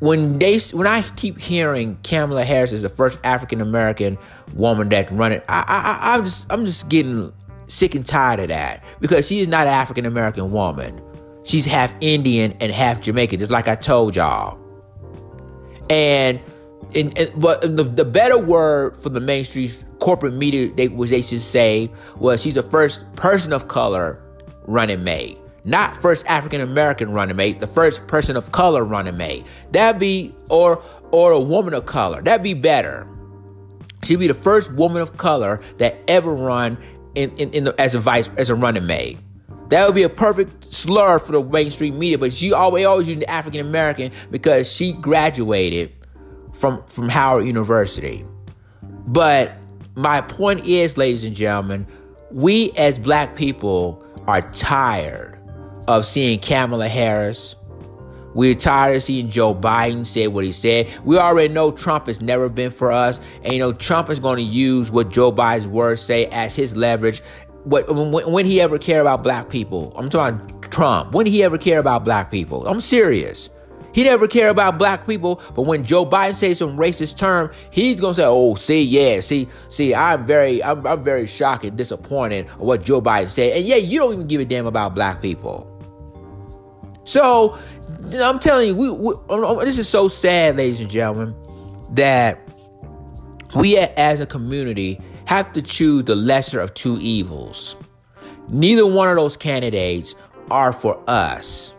when 0.00 0.38
they 0.38 0.58
when 0.72 0.86
I 0.86 1.02
keep 1.16 1.38
hearing 1.38 1.98
Kamala 2.02 2.44
Harris 2.44 2.72
is 2.72 2.82
the 2.82 2.88
first 2.88 3.18
African 3.24 3.60
American 3.60 4.18
woman 4.54 4.88
that's 4.88 5.10
running, 5.10 5.40
I, 5.48 5.64
I 5.66 6.14
I'm 6.14 6.24
just 6.24 6.46
I'm 6.50 6.64
just 6.64 6.88
getting 6.88 7.32
sick 7.66 7.94
and 7.94 8.04
tired 8.04 8.40
of 8.40 8.48
that 8.48 8.84
because 9.00 9.26
she 9.26 9.40
is 9.40 9.48
not 9.48 9.66
an 9.66 9.72
African 9.72 10.06
American 10.06 10.50
woman. 10.52 11.00
She's 11.44 11.64
half 11.64 11.94
Indian 12.00 12.52
and 12.60 12.72
half 12.72 13.00
Jamaican, 13.00 13.38
just 13.38 13.50
like 13.50 13.68
I 13.68 13.76
told 13.76 14.16
y'all. 14.16 14.58
And 15.88 16.40
and 16.94 17.32
but 17.36 17.60
the, 17.62 17.84
the 17.84 18.04
better 18.04 18.38
word 18.38 18.96
for 18.96 19.08
the 19.08 19.20
mainstream 19.20 19.70
corporate 19.98 20.34
media 20.34 20.72
they 20.74 20.88
was 20.88 21.10
they 21.10 21.22
should 21.22 21.42
say 21.42 21.90
was 22.16 22.42
she's 22.42 22.54
the 22.54 22.62
first 22.62 23.04
person 23.16 23.52
of 23.52 23.68
color 23.68 24.22
running 24.66 25.02
mate 25.02 25.38
not 25.66 25.96
first 25.96 26.24
African 26.28 26.60
American 26.60 27.10
running 27.10 27.36
mate, 27.36 27.58
the 27.58 27.66
first 27.66 28.06
person 28.06 28.36
of 28.36 28.52
color 28.52 28.84
running 28.84 29.16
mate. 29.16 29.44
That'd 29.72 29.98
be 29.98 30.32
or 30.48 30.82
or 31.10 31.32
a 31.32 31.40
woman 31.40 31.74
of 31.74 31.86
color. 31.86 32.22
That'd 32.22 32.44
be 32.44 32.54
better. 32.54 33.06
She'd 34.04 34.20
be 34.20 34.28
the 34.28 34.34
first 34.34 34.72
woman 34.72 35.02
of 35.02 35.16
color 35.16 35.60
that 35.78 35.96
ever 36.06 36.32
run 36.32 36.78
in, 37.16 37.34
in, 37.36 37.50
in 37.50 37.64
the, 37.64 37.80
as 37.80 37.96
a 37.96 38.00
vice 38.00 38.30
as 38.38 38.48
a 38.48 38.54
running 38.54 38.86
mate. 38.86 39.18
That 39.70 39.84
would 39.86 39.96
be 39.96 40.04
a 40.04 40.08
perfect 40.08 40.72
slur 40.72 41.18
for 41.18 41.32
the 41.32 41.42
mainstream 41.42 41.98
media, 41.98 42.16
but 42.16 42.32
she 42.32 42.52
always 42.52 42.86
always 42.86 43.08
the 43.08 43.28
African 43.28 43.60
American 43.60 44.12
because 44.30 44.72
she 44.72 44.92
graduated 44.92 45.92
from 46.56 46.82
from 46.88 47.08
Howard 47.08 47.46
University. 47.46 48.24
But 49.06 49.52
my 49.94 50.20
point 50.20 50.66
is, 50.66 50.96
ladies 50.96 51.24
and 51.24 51.36
gentlemen, 51.36 51.86
we 52.30 52.72
as 52.72 52.98
black 52.98 53.36
people 53.36 54.04
are 54.26 54.42
tired 54.52 55.38
of 55.88 56.04
seeing 56.04 56.38
Kamala 56.40 56.88
Harris. 56.88 57.54
We're 58.34 58.54
tired 58.54 58.96
of 58.96 59.02
seeing 59.02 59.30
Joe 59.30 59.54
Biden 59.54 60.04
say 60.04 60.28
what 60.28 60.44
he 60.44 60.52
said. 60.52 60.92
We 61.04 61.16
already 61.16 61.52
know 61.52 61.70
Trump 61.70 62.06
has 62.06 62.20
never 62.20 62.50
been 62.50 62.70
for 62.70 62.92
us. 62.92 63.18
And, 63.42 63.54
you 63.54 63.58
know, 63.58 63.72
Trump 63.72 64.10
is 64.10 64.20
going 64.20 64.36
to 64.36 64.42
use 64.42 64.90
what 64.90 65.08
Joe 65.08 65.32
Biden's 65.32 65.66
words 65.66 66.02
say 66.02 66.26
as 66.26 66.54
his 66.54 66.76
leverage. 66.76 67.22
What, 67.64 67.88
when, 67.88 68.12
when 68.30 68.44
he 68.44 68.60
ever 68.60 68.78
care 68.78 69.00
about 69.00 69.22
black 69.22 69.48
people? 69.48 69.94
I'm 69.96 70.10
talking 70.10 70.60
Trump. 70.68 71.12
When 71.12 71.24
he 71.24 71.42
ever 71.44 71.56
care 71.56 71.78
about 71.78 72.04
black 72.04 72.30
people? 72.30 72.66
I'm 72.66 72.82
serious. 72.82 73.48
He 73.96 74.04
never 74.04 74.28
cared 74.28 74.50
about 74.50 74.76
black 74.76 75.06
people, 75.06 75.40
but 75.54 75.62
when 75.62 75.82
Joe 75.82 76.04
Biden 76.04 76.34
says 76.34 76.58
some 76.58 76.76
racist 76.76 77.16
term, 77.16 77.50
he's 77.70 77.98
gonna 77.98 78.12
say, 78.12 78.26
"Oh, 78.26 78.54
see, 78.54 78.82
yeah, 78.82 79.20
see, 79.20 79.48
see, 79.70 79.94
I'm 79.94 80.22
very, 80.22 80.62
I'm, 80.62 80.86
I'm 80.86 81.02
very 81.02 81.26
shocked 81.26 81.64
and 81.64 81.78
disappointed 81.78 82.46
of 82.46 82.58
what 82.58 82.84
Joe 82.84 83.00
Biden 83.00 83.30
said." 83.30 83.56
And 83.56 83.64
yeah, 83.64 83.76
you 83.76 83.98
don't 83.98 84.12
even 84.12 84.26
give 84.26 84.42
a 84.42 84.44
damn 84.44 84.66
about 84.66 84.94
black 84.94 85.22
people. 85.22 85.66
So 87.04 87.58
I'm 88.20 88.38
telling 88.38 88.68
you, 88.68 88.74
we, 88.74 88.90
we, 88.90 89.64
this 89.64 89.78
is 89.78 89.88
so 89.88 90.08
sad, 90.08 90.58
ladies 90.58 90.80
and 90.80 90.90
gentlemen, 90.90 91.34
that 91.92 92.38
we 93.54 93.78
as 93.78 94.20
a 94.20 94.26
community 94.26 95.00
have 95.24 95.54
to 95.54 95.62
choose 95.62 96.04
the 96.04 96.16
lesser 96.16 96.60
of 96.60 96.74
two 96.74 96.98
evils. 97.00 97.76
Neither 98.50 98.86
one 98.86 99.08
of 99.08 99.16
those 99.16 99.38
candidates 99.38 100.14
are 100.50 100.74
for 100.74 101.02
us. 101.08 101.72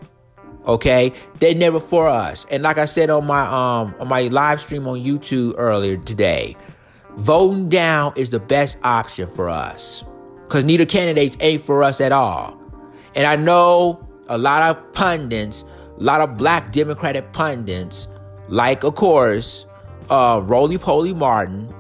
Okay, 0.68 1.14
they 1.40 1.54
never 1.54 1.80
for 1.80 2.08
us. 2.10 2.46
And 2.52 2.62
like 2.62 2.78
I 2.78 2.86
said 2.86 3.10
on 3.10 3.26
my 3.26 3.42
um 3.42 3.96
on 4.00 4.08
my 4.10 4.24
live 4.24 4.60
stream 4.60 4.88
on 4.88 5.00
YouTube 5.00 5.54
earlier 5.58 5.96
today, 5.96 6.58
voting 7.16 7.70
down 7.70 8.14
is 8.18 8.32
the 8.32 8.40
best 8.40 8.78
option 8.84 9.28
for 9.28 9.48
us 9.48 10.04
because 10.44 10.66
neither 10.66 10.86
candidates 10.86 11.38
ain't 11.40 11.62
for 11.62 11.84
us 11.84 12.02
at 12.02 12.12
all. 12.12 12.60
And 13.16 13.26
I 13.26 13.38
know 13.38 14.06
a 14.28 14.38
lot 14.38 14.62
of 14.70 14.94
pundits, 14.94 15.64
a 15.98 16.04
lot 16.04 16.20
of 16.20 16.36
black 16.36 16.74
Democratic 16.74 17.32
pundits, 17.32 18.10
like 18.50 18.84
of 18.84 18.96
course, 18.96 19.66
uh, 20.10 20.42
Roly 20.44 20.78
Poly 20.78 21.14
Martin 21.14 21.74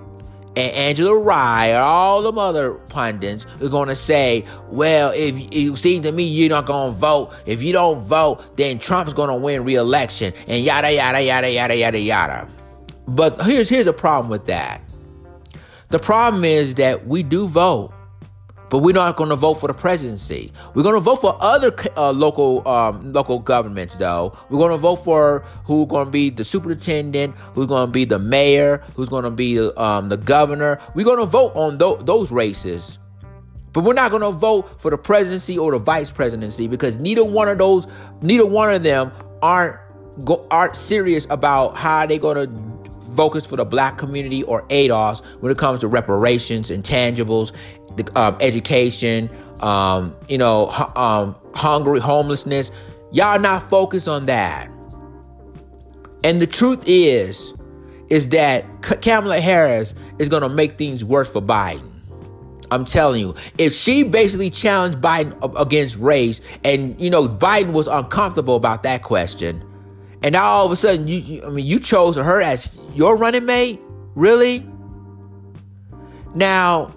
and 0.57 0.75
Angela 0.75 1.15
Rye 1.15 1.67
and 1.67 1.77
all 1.77 2.23
them 2.23 2.39
other 2.39 2.73
pundits 2.89 3.45
are 3.61 3.69
going 3.69 3.89
to 3.89 3.95
say, 3.95 4.43
well, 4.71 5.11
if 5.11 5.35
it 5.51 5.77
seems 5.77 6.03
to 6.07 6.11
me 6.11 6.23
you're 6.23 6.49
not 6.49 6.65
going 6.65 6.91
to 6.91 6.97
vote, 6.97 7.31
if 7.45 7.61
you 7.61 7.73
don't 7.73 7.99
vote, 7.99 8.57
then 8.57 8.79
Trump's 8.79 9.13
going 9.13 9.29
to 9.29 9.35
win 9.35 9.63
re-election 9.63 10.33
and 10.47 10.63
yada, 10.63 10.91
yada, 10.91 11.21
yada, 11.21 11.51
yada, 11.51 11.75
yada, 11.75 11.99
yada. 11.99 12.49
But 13.07 13.39
here's, 13.43 13.69
here's 13.69 13.85
a 13.85 13.93
problem 13.93 14.31
with 14.31 14.45
that. 14.45 14.81
The 15.89 15.99
problem 15.99 16.43
is 16.43 16.73
that 16.75 17.05
we 17.05 17.21
do 17.21 17.47
vote. 17.47 17.93
But 18.69 18.79
we're 18.79 18.93
not 18.93 19.15
going 19.15 19.29
to 19.29 19.35
vote 19.35 19.55
for 19.55 19.67
the 19.67 19.73
presidency. 19.73 20.51
We're 20.73 20.83
going 20.83 20.95
to 20.95 21.01
vote 21.01 21.21
for 21.21 21.37
other 21.39 21.73
uh, 21.95 22.11
local 22.11 22.67
um, 22.67 23.13
local 23.13 23.39
governments, 23.39 23.95
though. 23.95 24.37
We're 24.49 24.57
going 24.57 24.71
to 24.71 24.77
vote 24.77 24.97
for 24.97 25.45
who's 25.63 25.87
going 25.87 26.05
to 26.05 26.11
be 26.11 26.29
the 26.29 26.43
superintendent, 26.43 27.35
who's 27.53 27.67
going 27.67 27.87
to 27.87 27.91
be 27.91 28.03
the 28.03 28.19
mayor, 28.19 28.83
who's 28.95 29.09
going 29.09 29.23
to 29.23 29.31
be 29.31 29.59
um, 29.59 30.09
the 30.09 30.17
governor. 30.17 30.81
We're 30.95 31.05
going 31.05 31.19
to 31.19 31.25
vote 31.25 31.53
on 31.55 31.79
th- 31.79 32.05
those 32.05 32.31
races. 32.31 32.99
But 33.71 33.83
we're 33.83 33.93
not 33.93 34.11
going 34.11 34.23
to 34.23 34.31
vote 34.31 34.81
for 34.81 34.91
the 34.91 34.97
presidency 34.97 35.57
or 35.57 35.71
the 35.71 35.77
vice 35.77 36.09
presidency 36.09 36.67
because 36.67 36.97
neither 36.97 37.23
one 37.23 37.47
of 37.47 37.57
those, 37.59 37.85
neither 38.21 38.45
one 38.45 38.73
of 38.73 38.83
them 38.83 39.11
aren't 39.41 39.79
go, 40.23 40.47
aren't 40.49 40.75
serious 40.75 41.27
about 41.29 41.77
how 41.77 42.05
they're 42.05 42.17
going 42.17 42.47
to 42.47 42.77
focus 43.15 43.45
for 43.45 43.55
the 43.55 43.65
black 43.65 43.97
community 43.97 44.43
or 44.43 44.63
ADOS 44.67 45.23
when 45.39 45.51
it 45.51 45.57
comes 45.57 45.79
to 45.81 45.87
reparations, 45.87 46.69
intangibles, 46.69 47.51
the 47.97 48.19
um, 48.19 48.37
education, 48.39 49.29
um, 49.59 50.15
you 50.29 50.37
know, 50.37 50.69
um, 50.95 51.35
hungry, 51.53 51.99
homelessness. 51.99 52.71
Y'all 53.11 53.39
not 53.39 53.69
focused 53.69 54.07
on 54.07 54.25
that. 54.27 54.69
And 56.23 56.41
the 56.41 56.47
truth 56.47 56.83
is, 56.87 57.53
is 58.09 58.29
that 58.29 58.65
Kamala 58.81 59.39
Harris 59.39 59.93
is 60.19 60.29
going 60.29 60.43
to 60.43 60.49
make 60.49 60.77
things 60.77 61.03
worse 61.03 61.31
for 61.31 61.41
Biden. 61.41 61.91
I'm 62.69 62.85
telling 62.85 63.21
you, 63.21 63.35
if 63.57 63.73
she 63.73 64.03
basically 64.03 64.49
challenged 64.49 64.99
Biden 64.99 65.37
against 65.59 65.97
race, 65.97 66.41
and 66.63 66.99
you 66.99 67.09
know 67.09 67.27
Biden 67.27 67.71
was 67.71 67.87
uncomfortable 67.87 68.55
about 68.55 68.83
that 68.83 69.03
question, 69.03 69.63
and 70.21 70.33
now 70.33 70.43
all 70.43 70.65
of 70.65 70.71
a 70.71 70.75
sudden, 70.75 71.07
you, 71.07 71.19
you 71.19 71.45
I 71.45 71.49
mean, 71.49 71.65
you 71.65 71.79
chose 71.79 72.17
her 72.17 72.41
as 72.41 72.79
your 72.93 73.15
running 73.15 73.45
mate, 73.45 73.79
really? 74.15 74.65
Now, 76.35 76.93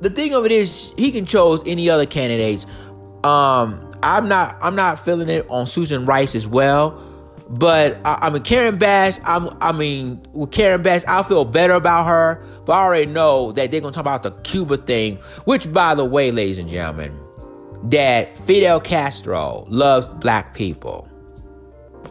the 0.00 0.10
thing 0.10 0.34
of 0.34 0.44
it 0.44 0.52
is, 0.52 0.92
he 0.96 1.10
can 1.10 1.26
choose 1.26 1.60
any 1.66 1.88
other 1.88 2.06
candidates. 2.06 2.66
Um, 3.24 3.90
I'm 4.02 4.28
not. 4.28 4.56
I'm 4.60 4.76
not 4.76 5.00
feeling 5.00 5.28
it 5.28 5.46
on 5.48 5.66
Susan 5.66 6.06
Rice 6.06 6.34
as 6.34 6.46
well. 6.46 7.02
But 7.48 8.00
I, 8.04 8.18
I 8.22 8.30
mean, 8.30 8.42
Karen 8.42 8.78
Bass. 8.78 9.20
I'm. 9.24 9.56
I 9.60 9.72
mean, 9.72 10.24
with 10.32 10.50
Karen 10.52 10.82
Bass, 10.82 11.04
I 11.06 11.22
feel 11.22 11.44
better 11.44 11.74
about 11.74 12.06
her. 12.06 12.44
But 12.64 12.72
I 12.72 12.84
already 12.84 13.10
know 13.10 13.52
that 13.52 13.70
they're 13.70 13.80
gonna 13.80 13.92
talk 13.92 14.02
about 14.02 14.22
the 14.22 14.32
Cuba 14.42 14.76
thing. 14.76 15.16
Which, 15.44 15.72
by 15.72 15.94
the 15.94 16.04
way, 16.04 16.30
ladies 16.30 16.58
and 16.58 16.68
gentlemen, 16.68 17.18
that 17.84 18.36
Fidel 18.38 18.80
Castro 18.80 19.64
loves 19.68 20.08
black 20.08 20.54
people. 20.54 21.08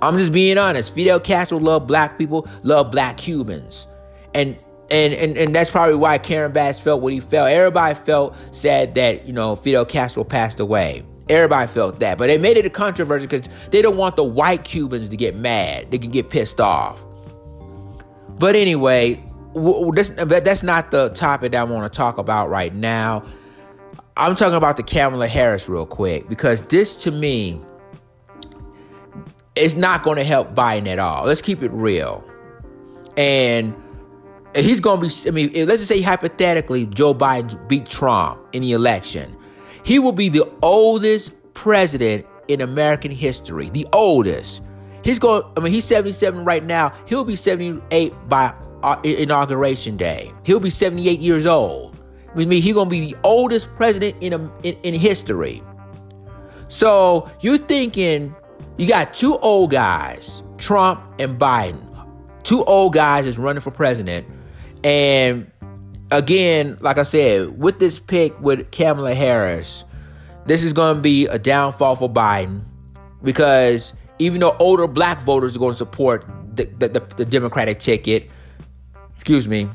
I'm 0.02 0.18
just 0.18 0.34
being 0.34 0.58
honest. 0.58 0.94
Fidel 0.94 1.20
Castro 1.20 1.58
loved 1.58 1.88
black 1.88 2.18
people, 2.18 2.48
loved 2.64 2.92
black 2.92 3.18
Cubans. 3.18 3.88
And 4.34 4.58
and, 4.92 5.14
and 5.14 5.38
and 5.38 5.56
that's 5.56 5.72
probably 5.72 5.96
why 5.96 6.18
Karen 6.18 6.52
Bass 6.52 6.80
felt 6.80 7.02
what 7.02 7.14
he 7.14 7.20
felt. 7.20 7.50
Everybody 7.50 7.96
felt 7.96 8.36
sad 8.52 8.96
that 8.96 9.26
you 9.28 9.34
know 9.34 9.56
Fidel 9.56 9.86
Castro 9.86 10.24
passed 10.24 10.60
away. 10.60 11.04
Everybody 11.28 11.68
felt 11.68 12.00
that, 12.02 12.20
but 12.20 12.28
they 12.28 12.38
made 12.38 12.58
it 12.58 12.66
a 12.66 12.70
controversy 12.70 13.26
because 13.26 13.50
they 13.72 13.82
don't 13.82 13.98
want 13.98 14.16
the 14.16 14.24
white 14.24 14.64
Cubans 14.64 15.10
to 15.10 15.18
get 15.18 15.36
mad. 15.36 15.90
They 15.90 15.98
can 15.98 16.12
get 16.12 16.30
pissed 16.30 16.62
off. 16.62 17.04
But 18.38 18.56
anyway, 18.56 19.24
that's, 19.94 20.10
that's 20.10 20.62
not 20.62 20.92
the 20.92 21.10
topic 21.10 21.54
that 21.54 21.62
I 21.62 21.64
want 21.64 21.92
to 21.92 21.98
talk 21.98 22.20
about 22.20 22.50
right 22.50 22.74
now. 22.76 23.24
I'm 24.18 24.36
talking 24.36 24.56
about 24.56 24.78
the 24.78 24.84
Kamala 24.84 25.28
Harris 25.28 25.68
real 25.68 25.86
quick 25.86 26.30
because 26.30 26.62
this 26.62 26.94
to 27.04 27.12
me 27.12 27.60
is 29.56 29.76
not 29.76 30.04
going 30.04 30.18
to 30.18 30.24
help 30.24 30.54
Biden 30.54 30.88
at 30.88 31.00
all. 31.00 31.26
Let's 31.26 31.42
keep 31.42 31.64
it 31.64 31.72
real. 31.72 32.24
And 33.18 33.76
he's 34.64 34.80
going 34.80 35.02
to 35.02 35.08
be, 35.08 35.30
I 35.30 35.32
mean, 35.32 35.68
let's 35.68 35.80
just 35.80 35.88
say 35.88 36.02
hypothetically, 36.02 36.86
Joe 36.86 37.14
Biden 37.14 37.68
beat 37.68 37.88
Trump 37.88 38.40
in 38.54 38.62
the 38.62 38.72
election. 38.72 39.36
He 39.84 40.00
will 40.00 40.14
be 40.14 40.30
the 40.30 40.50
oldest 40.62 41.34
president 41.54 42.26
in 42.48 42.62
American 42.62 43.12
history. 43.12 43.70
The 43.70 43.88
oldest. 43.94 44.64
He's 45.04 45.20
going, 45.20 45.44
I 45.56 45.60
mean, 45.60 45.74
he's 45.74 45.86
77 45.86 46.46
right 46.46 46.64
now. 46.64 46.94
He'll 47.06 47.26
be 47.26 47.36
78 47.36 48.14
by 48.28 48.58
uh, 48.82 49.00
inauguration 49.04 49.98
day. 49.98 50.32
He'll 50.44 50.60
be 50.60 50.70
78 50.70 51.20
years 51.20 51.46
old. 51.46 52.00
I 52.32 52.38
mean, 52.38 52.62
he's 52.62 52.74
going 52.74 52.88
to 52.88 52.90
be 52.90 53.12
the 53.12 53.18
oldest 53.24 53.74
president 53.76 54.16
in, 54.22 54.34
in, 54.64 54.76
in 54.84 54.94
history. 54.94 55.62
So 56.68 57.30
you're 57.42 57.58
thinking 57.58 58.36
you 58.78 58.88
got 58.88 59.14
two 59.14 59.38
old 59.38 59.72
guys, 59.72 60.44
Trump 60.58 61.02
and 61.20 61.40
Biden. 61.40 61.92
Two 62.44 62.64
old 62.64 62.94
guys 62.94 63.28
is 63.28 63.38
running 63.38 63.62
for 63.62 63.72
president 63.72 64.28
and 64.86 65.52
again, 66.12 66.78
like 66.80 67.00
I 67.00 67.04
said, 67.04 67.60
with 67.60 67.80
this 67.80 68.00
pick 68.00 68.40
with 68.40 68.70
Kamala 68.70 69.16
Harris, 69.16 69.84
this 70.46 70.64
is 70.64 70.74
going 70.74 70.98
to 70.98 71.02
be 71.02 71.26
a 71.26 71.40
downfall 71.40 71.96
for 71.96 72.08
Biden 72.08 72.64
because 73.24 73.94
even 74.20 74.42
though 74.42 74.56
older 74.60 74.86
black 74.86 75.24
voters 75.24 75.56
are 75.56 75.60
going 75.60 75.74
to 75.74 75.78
support 75.78 76.24
the, 76.54 76.66
the, 76.66 76.90
the, 76.90 77.00
the 77.18 77.26
Democratic 77.26 77.80
ticket, 77.80 78.30
excuse 79.16 79.48
me, 79.48 79.68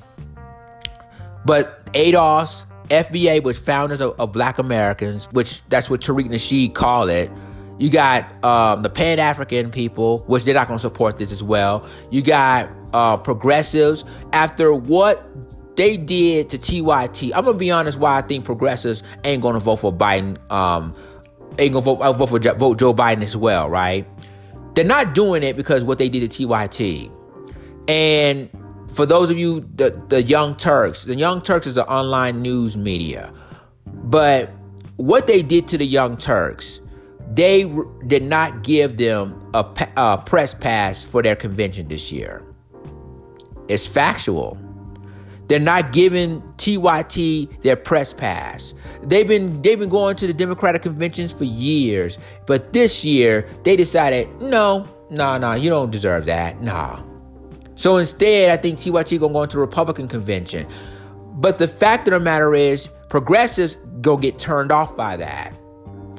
but 1.44 1.84
ADOS, 1.92 2.66
FBA, 2.88 3.42
which 3.42 3.56
founders 3.56 4.00
of, 4.00 4.18
of, 4.20 4.30
Black 4.30 4.58
Americans, 4.58 5.26
which 5.32 5.60
that's 5.70 5.90
what 5.90 6.02
Tariq 6.02 6.28
Nasheed 6.28 6.74
called 6.74 7.10
it. 7.10 7.32
You 7.80 7.88
got 7.88 8.44
um, 8.44 8.82
the 8.82 8.90
Pan 8.90 9.18
African 9.18 9.70
people, 9.70 10.18
which 10.26 10.44
they're 10.44 10.54
not 10.54 10.68
going 10.68 10.76
to 10.76 10.82
support 10.82 11.16
this 11.16 11.32
as 11.32 11.42
well. 11.42 11.88
You 12.10 12.20
got 12.20 12.68
uh, 12.92 13.16
progressives 13.16 14.04
after 14.34 14.74
what 14.74 15.26
they 15.76 15.96
did 15.96 16.50
to 16.50 16.58
TYT. 16.58 17.32
I'm 17.34 17.46
gonna 17.46 17.56
be 17.56 17.70
honest. 17.70 17.98
Why 17.98 18.18
I 18.18 18.20
think 18.20 18.44
progressives 18.44 19.02
ain't 19.24 19.40
gonna 19.40 19.60
vote 19.60 19.76
for 19.76 19.90
Biden. 19.90 20.36
Um, 20.52 20.94
ain't 21.58 21.72
gonna 21.72 21.82
vote, 21.82 22.02
I'll 22.02 22.12
vote 22.12 22.28
for 22.28 22.38
vote 22.38 22.78
Joe 22.78 22.92
Biden 22.92 23.22
as 23.22 23.34
well. 23.34 23.70
Right? 23.70 24.06
They're 24.74 24.84
not 24.84 25.14
doing 25.14 25.42
it 25.42 25.56
because 25.56 25.82
what 25.82 25.96
they 25.96 26.10
did 26.10 26.30
to 26.30 26.46
TYT. 26.46 27.10
And 27.88 28.50
for 28.92 29.06
those 29.06 29.30
of 29.30 29.38
you, 29.38 29.60
the 29.76 29.98
the 30.08 30.22
Young 30.22 30.54
Turks, 30.54 31.04
the 31.04 31.16
Young 31.16 31.40
Turks 31.40 31.66
is 31.66 31.78
an 31.78 31.84
online 31.84 32.42
news 32.42 32.76
media, 32.76 33.32
but 33.86 34.50
what 34.96 35.26
they 35.26 35.40
did 35.40 35.66
to 35.68 35.78
the 35.78 35.86
Young 35.86 36.18
Turks 36.18 36.79
they 37.30 37.72
did 38.08 38.24
not 38.24 38.64
give 38.64 38.96
them 38.96 39.40
a, 39.54 39.64
a 39.96 40.18
press 40.18 40.52
pass 40.52 41.02
for 41.02 41.22
their 41.22 41.36
convention 41.36 41.86
this 41.86 42.10
year. 42.10 42.44
It's 43.68 43.86
factual. 43.86 44.58
They're 45.46 45.60
not 45.60 45.92
giving 45.92 46.42
TYT 46.58 47.62
their 47.62 47.76
press 47.76 48.12
pass. 48.12 48.74
They've 49.02 49.26
been 49.26 49.62
they've 49.62 49.78
been 49.78 49.88
going 49.88 50.16
to 50.16 50.26
the 50.26 50.34
Democratic 50.34 50.82
conventions 50.82 51.32
for 51.32 51.44
years, 51.44 52.18
but 52.46 52.72
this 52.72 53.04
year 53.04 53.48
they 53.62 53.76
decided, 53.76 54.28
no, 54.40 54.88
no, 55.08 55.38
no, 55.38 55.54
you 55.54 55.70
don't 55.70 55.90
deserve 55.90 56.24
that, 56.26 56.62
nah. 56.62 57.02
So 57.76 57.96
instead, 57.96 58.50
I 58.50 58.60
think 58.60 58.78
TYT 58.78 59.18
gonna 59.20 59.32
go 59.32 59.42
into 59.42 59.56
the 59.56 59.60
Republican 59.60 60.08
convention. 60.08 60.66
But 61.34 61.58
the 61.58 61.68
fact 61.68 62.06
of 62.08 62.12
the 62.12 62.20
matter 62.20 62.54
is, 62.54 62.88
progressives 63.08 63.76
gonna 64.00 64.20
get 64.20 64.38
turned 64.38 64.72
off 64.72 64.96
by 64.96 65.16
that 65.16 65.59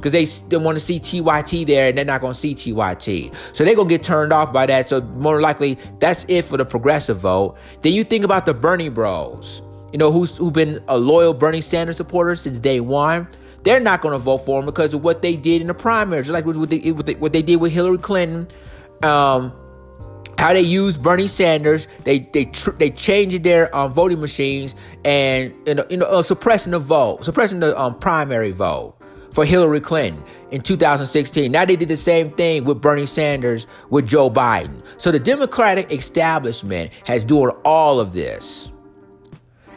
because 0.01 0.13
they 0.13 0.25
still 0.25 0.61
want 0.61 0.75
to 0.75 0.83
see 0.83 0.99
TYT 0.99 1.67
there 1.67 1.89
and 1.89 1.97
they're 1.97 2.03
not 2.03 2.21
going 2.21 2.33
to 2.33 2.39
see 2.39 2.55
TYT. 2.55 3.35
So 3.53 3.63
they're 3.63 3.75
going 3.75 3.87
to 3.87 3.93
get 3.95 4.03
turned 4.03 4.33
off 4.33 4.51
by 4.51 4.65
that. 4.65 4.89
So 4.89 4.99
more 5.01 5.39
likely 5.39 5.77
that's 5.99 6.25
it 6.27 6.43
for 6.43 6.57
the 6.57 6.65
progressive 6.65 7.19
vote. 7.19 7.55
Then 7.83 7.93
you 7.93 8.03
think 8.03 8.25
about 8.25 8.47
the 8.47 8.55
Bernie 8.55 8.89
bros, 8.89 9.61
you 9.91 9.99
know, 9.99 10.11
who's 10.11 10.35
who've 10.35 10.51
been 10.51 10.83
a 10.87 10.97
loyal 10.97 11.35
Bernie 11.35 11.61
Sanders 11.61 11.97
supporter 11.97 12.35
since 12.35 12.59
day 12.59 12.79
one. 12.79 13.27
They're 13.61 13.79
not 13.79 14.01
going 14.01 14.13
to 14.13 14.17
vote 14.17 14.39
for 14.39 14.59
him 14.59 14.65
because 14.65 14.91
of 14.95 15.03
what 15.03 15.21
they 15.21 15.35
did 15.35 15.61
in 15.61 15.67
the 15.67 15.75
primaries, 15.75 16.31
like 16.31 16.47
what 16.47 16.71
they, 16.71 16.91
what 17.13 17.31
they 17.31 17.43
did 17.43 17.57
with 17.57 17.71
Hillary 17.71 17.99
Clinton. 17.99 18.47
Um, 19.03 19.53
how 20.39 20.53
they 20.53 20.61
used 20.61 21.03
Bernie 21.03 21.27
Sanders, 21.27 21.87
they 22.05 22.21
they 22.33 22.45
tr- 22.45 22.71
they 22.71 22.89
changed 22.89 23.43
their 23.43 23.73
um, 23.75 23.91
voting 23.91 24.19
machines 24.19 24.73
and 25.05 25.53
you 25.67 25.75
know, 25.75 25.85
you 25.91 25.97
know 25.97 26.07
uh, 26.07 26.23
suppressing 26.23 26.71
the 26.71 26.79
vote, 26.79 27.23
suppressing 27.23 27.59
the 27.59 27.79
um, 27.79 27.99
primary 27.99 28.49
vote 28.49 28.95
for 29.31 29.45
Hillary 29.45 29.81
Clinton 29.81 30.23
in 30.51 30.61
2016. 30.61 31.51
Now 31.51 31.65
they 31.65 31.75
did 31.75 31.87
the 31.87 31.97
same 31.97 32.31
thing 32.31 32.65
with 32.65 32.81
Bernie 32.81 33.05
Sanders 33.05 33.67
with 33.89 34.07
Joe 34.07 34.29
Biden. 34.29 34.83
So 34.97 35.11
the 35.11 35.19
Democratic 35.19 35.91
establishment 35.91 36.91
has 37.05 37.25
doing 37.25 37.51
all 37.63 37.99
of 37.99 38.13
this. 38.13 38.71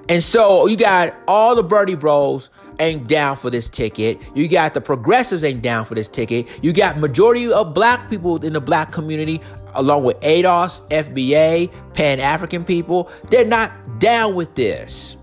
And 0.09 0.23
so 0.23 0.67
you 0.67 0.77
got 0.77 1.15
all 1.27 1.55
the 1.55 1.63
Bernie 1.63 1.95
bros 1.95 2.51
ain't 2.81 3.07
down 3.07 3.37
for 3.37 3.51
this 3.51 3.69
ticket. 3.69 4.19
You 4.35 4.49
got 4.49 4.75
the 4.75 4.81
progressives 4.81 5.45
ain't 5.45 5.63
down 5.63 5.85
for 5.85 5.95
this 5.95 6.09
ticket. 6.09 6.49
You 6.63 6.73
got 6.73 6.99
majority 6.99 7.51
of 7.51 7.73
black 7.73 8.11
people 8.11 8.45
in 8.45 8.53
the 8.53 8.61
black 8.61 8.93
community 8.93 9.41
along 9.75 10.05
with 10.05 10.19
ADOS, 10.21 10.89
FBA, 10.91 11.71
Pan 11.95 12.21
African 12.21 12.65
people, 12.65 13.11
they're 13.31 13.45
not 13.45 13.71
down 13.99 14.35
with 14.35 14.55
this. 14.55 15.17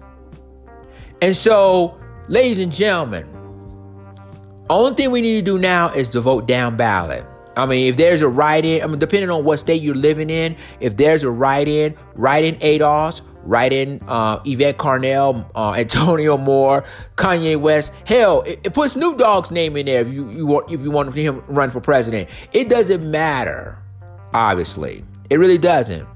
And 1.21 1.35
so, 1.35 1.99
ladies 2.27 2.59
and 2.59 2.71
gentlemen, 2.71 3.27
only 4.71 4.95
thing 4.95 5.11
we 5.11 5.21
need 5.21 5.35
to 5.35 5.41
do 5.41 5.57
now 5.57 5.89
is 5.89 6.09
to 6.09 6.21
vote 6.21 6.47
down 6.47 6.77
ballot. 6.77 7.25
I 7.57 7.65
mean, 7.65 7.87
if 7.87 7.97
there's 7.97 8.21
a 8.21 8.29
write-in, 8.29 8.81
I 8.81 8.87
mean, 8.87 8.99
depending 8.99 9.29
on 9.29 9.43
what 9.43 9.57
state 9.59 9.81
you're 9.81 9.93
living 9.93 10.29
in, 10.29 10.55
if 10.79 10.95
there's 10.95 11.23
a 11.23 11.29
write-in, 11.29 11.97
write 12.15 12.45
in 12.45 12.55
ADOS, 12.55 13.21
write 13.43 13.73
in 13.73 14.01
uh, 14.07 14.39
Yvette 14.45 14.77
Carnell, 14.77 15.49
uh, 15.55 15.73
Antonio 15.73 16.37
Moore, 16.37 16.85
Kanye 17.17 17.59
West. 17.59 17.91
Hell, 18.05 18.41
it, 18.43 18.61
it 18.63 18.73
puts 18.73 18.93
Snoop 18.93 19.17
Dogg's 19.17 19.51
name 19.51 19.75
in 19.75 19.85
there 19.85 20.01
if 20.01 20.07
you, 20.07 20.29
you 20.29 20.45
want 20.45 20.71
if 20.71 20.81
you 20.81 20.91
want 20.91 21.13
him 21.15 21.43
run 21.47 21.71
for 21.71 21.81
president. 21.81 22.29
It 22.53 22.69
doesn't 22.69 23.09
matter, 23.09 23.79
obviously. 24.33 25.03
It 25.29 25.37
really 25.37 25.57
doesn't. 25.57 26.07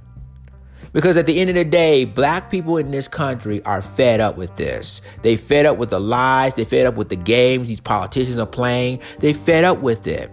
Because 0.96 1.18
at 1.18 1.26
the 1.26 1.42
end 1.42 1.50
of 1.50 1.58
the 1.58 1.66
day, 1.66 2.06
black 2.06 2.50
people 2.50 2.78
in 2.78 2.90
this 2.90 3.10
country 3.10 3.62
are 3.66 3.82
fed 3.82 4.22
up 4.22 4.38
with 4.38 4.56
this. 4.56 5.02
They 5.24 5.36
fed 5.36 5.66
up 5.66 5.78
with 5.78 5.90
the 5.90 6.00
lies. 6.00 6.54
They 6.54 6.64
fed 6.64 6.86
up 6.86 6.96
with 6.96 7.10
the 7.10 7.18
games 7.18 7.68
these 7.68 7.82
politicians 7.82 8.40
are 8.40 8.46
playing. 8.46 9.02
They 9.20 9.34
fed 9.34 9.66
up 9.66 9.80
with 9.82 10.08
it. 10.08 10.32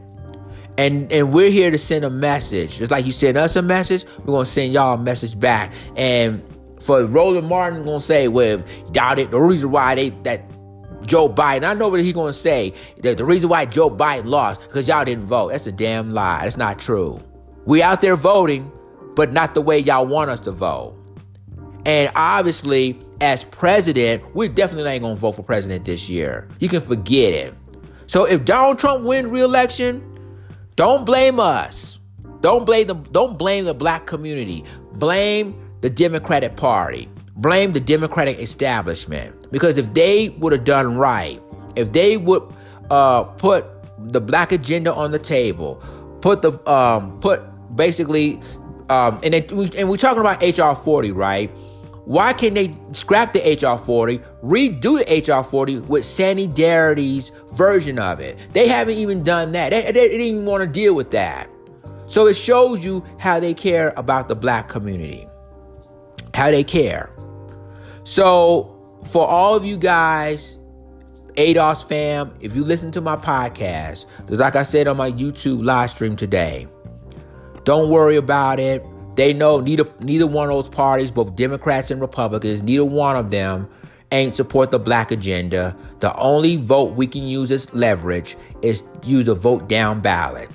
And 0.78 1.10
and 1.10 1.32
we're 1.32 1.50
here 1.50 1.72
to 1.72 1.78
send 1.78 2.04
a 2.04 2.10
message. 2.10 2.78
Just 2.78 2.92
like 2.92 3.04
you 3.04 3.10
send 3.10 3.36
us 3.36 3.56
a 3.56 3.62
message, 3.62 4.04
we're 4.20 4.34
gonna 4.34 4.46
send 4.46 4.72
y'all 4.72 4.94
a 4.94 4.98
message 4.98 5.38
back. 5.38 5.72
And 5.96 6.40
for 6.80 7.06
Roland 7.06 7.48
Martin 7.48 7.84
gonna 7.84 7.98
say, 7.98 8.28
well, 8.28 8.62
y'all 8.94 9.16
the 9.16 9.40
reason 9.40 9.72
why 9.72 9.96
they 9.96 10.10
that 10.22 10.48
Joe 11.04 11.28
Biden, 11.28 11.64
I 11.64 11.74
know 11.74 11.88
what 11.88 11.98
he's 11.98 12.12
gonna 12.12 12.32
say. 12.32 12.72
That 12.98 13.16
the 13.16 13.24
reason 13.24 13.48
why 13.48 13.66
Joe 13.66 13.90
Biden 13.90 14.26
lost, 14.26 14.60
because 14.60 14.86
y'all 14.86 15.04
didn't 15.04 15.24
vote. 15.24 15.50
That's 15.50 15.66
a 15.66 15.72
damn 15.72 16.12
lie. 16.12 16.44
That's 16.44 16.56
not 16.56 16.78
true. 16.78 17.20
We 17.64 17.82
out 17.82 18.00
there 18.00 18.14
voting, 18.14 18.70
but 19.14 19.32
not 19.32 19.54
the 19.54 19.60
way 19.60 19.78
y'all 19.78 20.06
want 20.06 20.30
us 20.30 20.40
to 20.40 20.50
vote. 20.50 20.96
And 21.84 22.10
obviously, 22.14 22.98
as 23.20 23.44
president, 23.44 24.34
we 24.34 24.48
definitely 24.48 24.90
ain't 24.90 25.02
gonna 25.02 25.14
vote 25.14 25.32
for 25.32 25.42
president 25.42 25.84
this 25.84 26.08
year. 26.08 26.48
You 26.60 26.68
can 26.68 26.80
forget 26.80 27.32
it. 27.32 27.54
So 28.06 28.24
if 28.24 28.44
Donald 28.44 28.78
Trump 28.78 29.04
wins 29.04 29.28
re-election, 29.28 30.08
don't 30.76 31.04
blame 31.04 31.40
us. 31.40 31.98
Don't 32.40 32.66
blame 32.66 32.88
the 32.88 32.94
don't 32.94 33.38
blame 33.38 33.64
the 33.64 33.74
black 33.74 34.06
community. 34.06 34.64
Blame 34.94 35.58
the 35.80 35.90
Democratic 35.90 36.56
Party. 36.56 37.08
Blame 37.36 37.72
the 37.72 37.80
Democratic 37.80 38.38
establishment. 38.38 39.50
Because 39.50 39.78
if 39.78 39.92
they 39.94 40.30
would 40.30 40.52
have 40.52 40.64
done 40.64 40.96
right, 40.96 41.40
if 41.76 41.92
they 41.92 42.16
would 42.16 42.42
uh, 42.90 43.24
put 43.24 43.64
the 43.98 44.20
black 44.20 44.52
agenda 44.52 44.92
on 44.92 45.10
the 45.12 45.18
table, 45.18 45.82
put 46.20 46.42
the 46.42 46.52
um, 46.70 47.18
put 47.20 47.42
basically 47.76 48.40
um, 48.88 49.20
and 49.22 49.34
it, 49.34 49.50
and 49.50 49.88
we're 49.88 49.96
talking 49.96 50.20
about 50.20 50.42
HR 50.42 50.74
40, 50.80 51.12
right? 51.12 51.50
Why 52.04 52.32
can't 52.32 52.54
they 52.54 52.76
scrap 52.92 53.32
the 53.32 53.40
HR 53.40 53.78
40, 53.78 54.18
redo 54.42 54.98
the 55.04 55.32
HR 55.32 55.44
40 55.44 55.78
with 55.80 56.04
Sandy 56.04 56.48
Darity's 56.48 57.30
version 57.52 57.98
of 57.98 58.18
it? 58.18 58.36
They 58.52 58.66
haven't 58.66 58.96
even 58.96 59.22
done 59.22 59.52
that. 59.52 59.70
They, 59.70 59.82
they, 59.82 59.92
they 59.92 60.08
didn't 60.08 60.26
even 60.26 60.44
want 60.44 60.62
to 60.62 60.66
deal 60.66 60.94
with 60.94 61.12
that. 61.12 61.48
So 62.06 62.26
it 62.26 62.34
shows 62.34 62.84
you 62.84 63.04
how 63.18 63.38
they 63.40 63.54
care 63.54 63.94
about 63.96 64.28
the 64.28 64.34
black 64.34 64.68
community, 64.68 65.26
how 66.34 66.50
they 66.50 66.64
care. 66.64 67.10
So 68.04 68.98
for 69.06 69.26
all 69.26 69.54
of 69.54 69.64
you 69.64 69.76
guys, 69.76 70.58
ADOS 71.36 71.86
fam, 71.88 72.34
if 72.40 72.54
you 72.54 72.64
listen 72.64 72.90
to 72.92 73.00
my 73.00 73.16
podcast, 73.16 74.06
just 74.28 74.40
like 74.40 74.56
I 74.56 74.64
said 74.64 74.88
on 74.88 74.96
my 74.96 75.10
YouTube 75.10 75.64
live 75.64 75.90
stream 75.90 76.16
today, 76.16 76.66
don't 77.64 77.90
worry 77.90 78.16
about 78.16 78.60
it. 78.60 78.84
They 79.16 79.32
know 79.32 79.60
neither 79.60 79.86
neither 80.00 80.26
one 80.26 80.48
of 80.48 80.54
those 80.54 80.68
parties, 80.68 81.10
both 81.10 81.36
Democrats 81.36 81.90
and 81.90 82.00
Republicans, 82.00 82.62
neither 82.62 82.84
one 82.84 83.16
of 83.16 83.30
them 83.30 83.68
ain't 84.10 84.34
support 84.34 84.70
the 84.70 84.78
black 84.78 85.10
agenda. 85.10 85.76
The 86.00 86.14
only 86.16 86.56
vote 86.56 86.94
we 86.94 87.06
can 87.06 87.22
use 87.22 87.50
as 87.50 87.72
leverage 87.74 88.36
is 88.60 88.82
use 89.04 89.26
a 89.28 89.34
vote 89.34 89.68
down 89.68 90.00
ballot. 90.00 90.50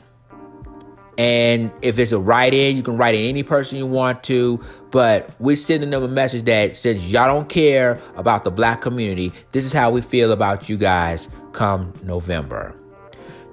And 1.17 1.71
if 1.81 1.97
it's 1.97 2.11
a 2.11 2.19
write 2.19 2.53
in, 2.53 2.77
you 2.77 2.83
can 2.83 2.95
write 2.95 3.15
in 3.15 3.21
any 3.25 3.41
person 3.41 3.79
you 3.79 3.87
want 3.87 4.23
to. 4.25 4.63
But 4.91 5.31
we're 5.39 5.55
sending 5.55 5.89
them 5.89 6.03
a 6.03 6.07
message 6.07 6.45
that 6.45 6.77
says, 6.77 7.11
y'all 7.11 7.25
don't 7.25 7.49
care 7.49 7.99
about 8.15 8.43
the 8.43 8.51
black 8.51 8.81
community. 8.81 9.33
This 9.51 9.65
is 9.65 9.73
how 9.73 9.89
we 9.89 10.01
feel 10.01 10.31
about 10.31 10.69
you 10.69 10.77
guys 10.77 11.27
come 11.53 11.91
November. 12.03 12.75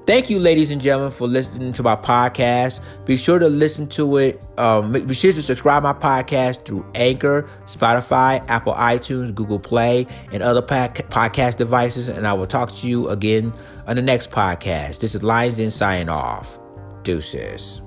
Thank 0.07 0.29
you, 0.29 0.39
ladies 0.39 0.71
and 0.71 0.83
gentlemen, 0.83 1.13
for 1.13 1.27
listening 1.27 1.73
to 1.73 1.83
my 1.83 1.97
podcast. 1.97 2.81
Be 3.07 3.17
sure 3.17 3.39
to 3.39 3.49
listen 3.49 3.87
to 3.89 4.19
it. 4.19 4.43
Um, 4.59 4.93
be 4.93 5.15
sure 5.15 5.33
to 5.33 5.43
subscribe 5.43 5.83
my 5.83 5.95
podcast 5.95 6.67
through 6.67 6.85
Anchor, 6.95 7.49
Spotify, 7.65 8.45
Apple 8.51 8.75
iTunes, 8.75 9.35
Google 9.35 9.59
Play, 9.59 10.07
and 10.31 10.43
other 10.43 10.61
podcast 10.61 11.57
devices. 11.57 12.09
And 12.09 12.27
I 12.27 12.35
will 12.35 12.47
talk 12.47 12.71
to 12.73 12.87
you 12.87 13.09
again 13.09 13.55
on 13.87 13.97
the 13.97 14.03
next 14.03 14.31
podcast. 14.31 15.01
This 15.01 15.15
is 15.15 15.23
Lions 15.23 15.57
Den 15.57 15.71
signing 15.71 16.11
off. 16.11 16.59
Deuces. 17.03 17.81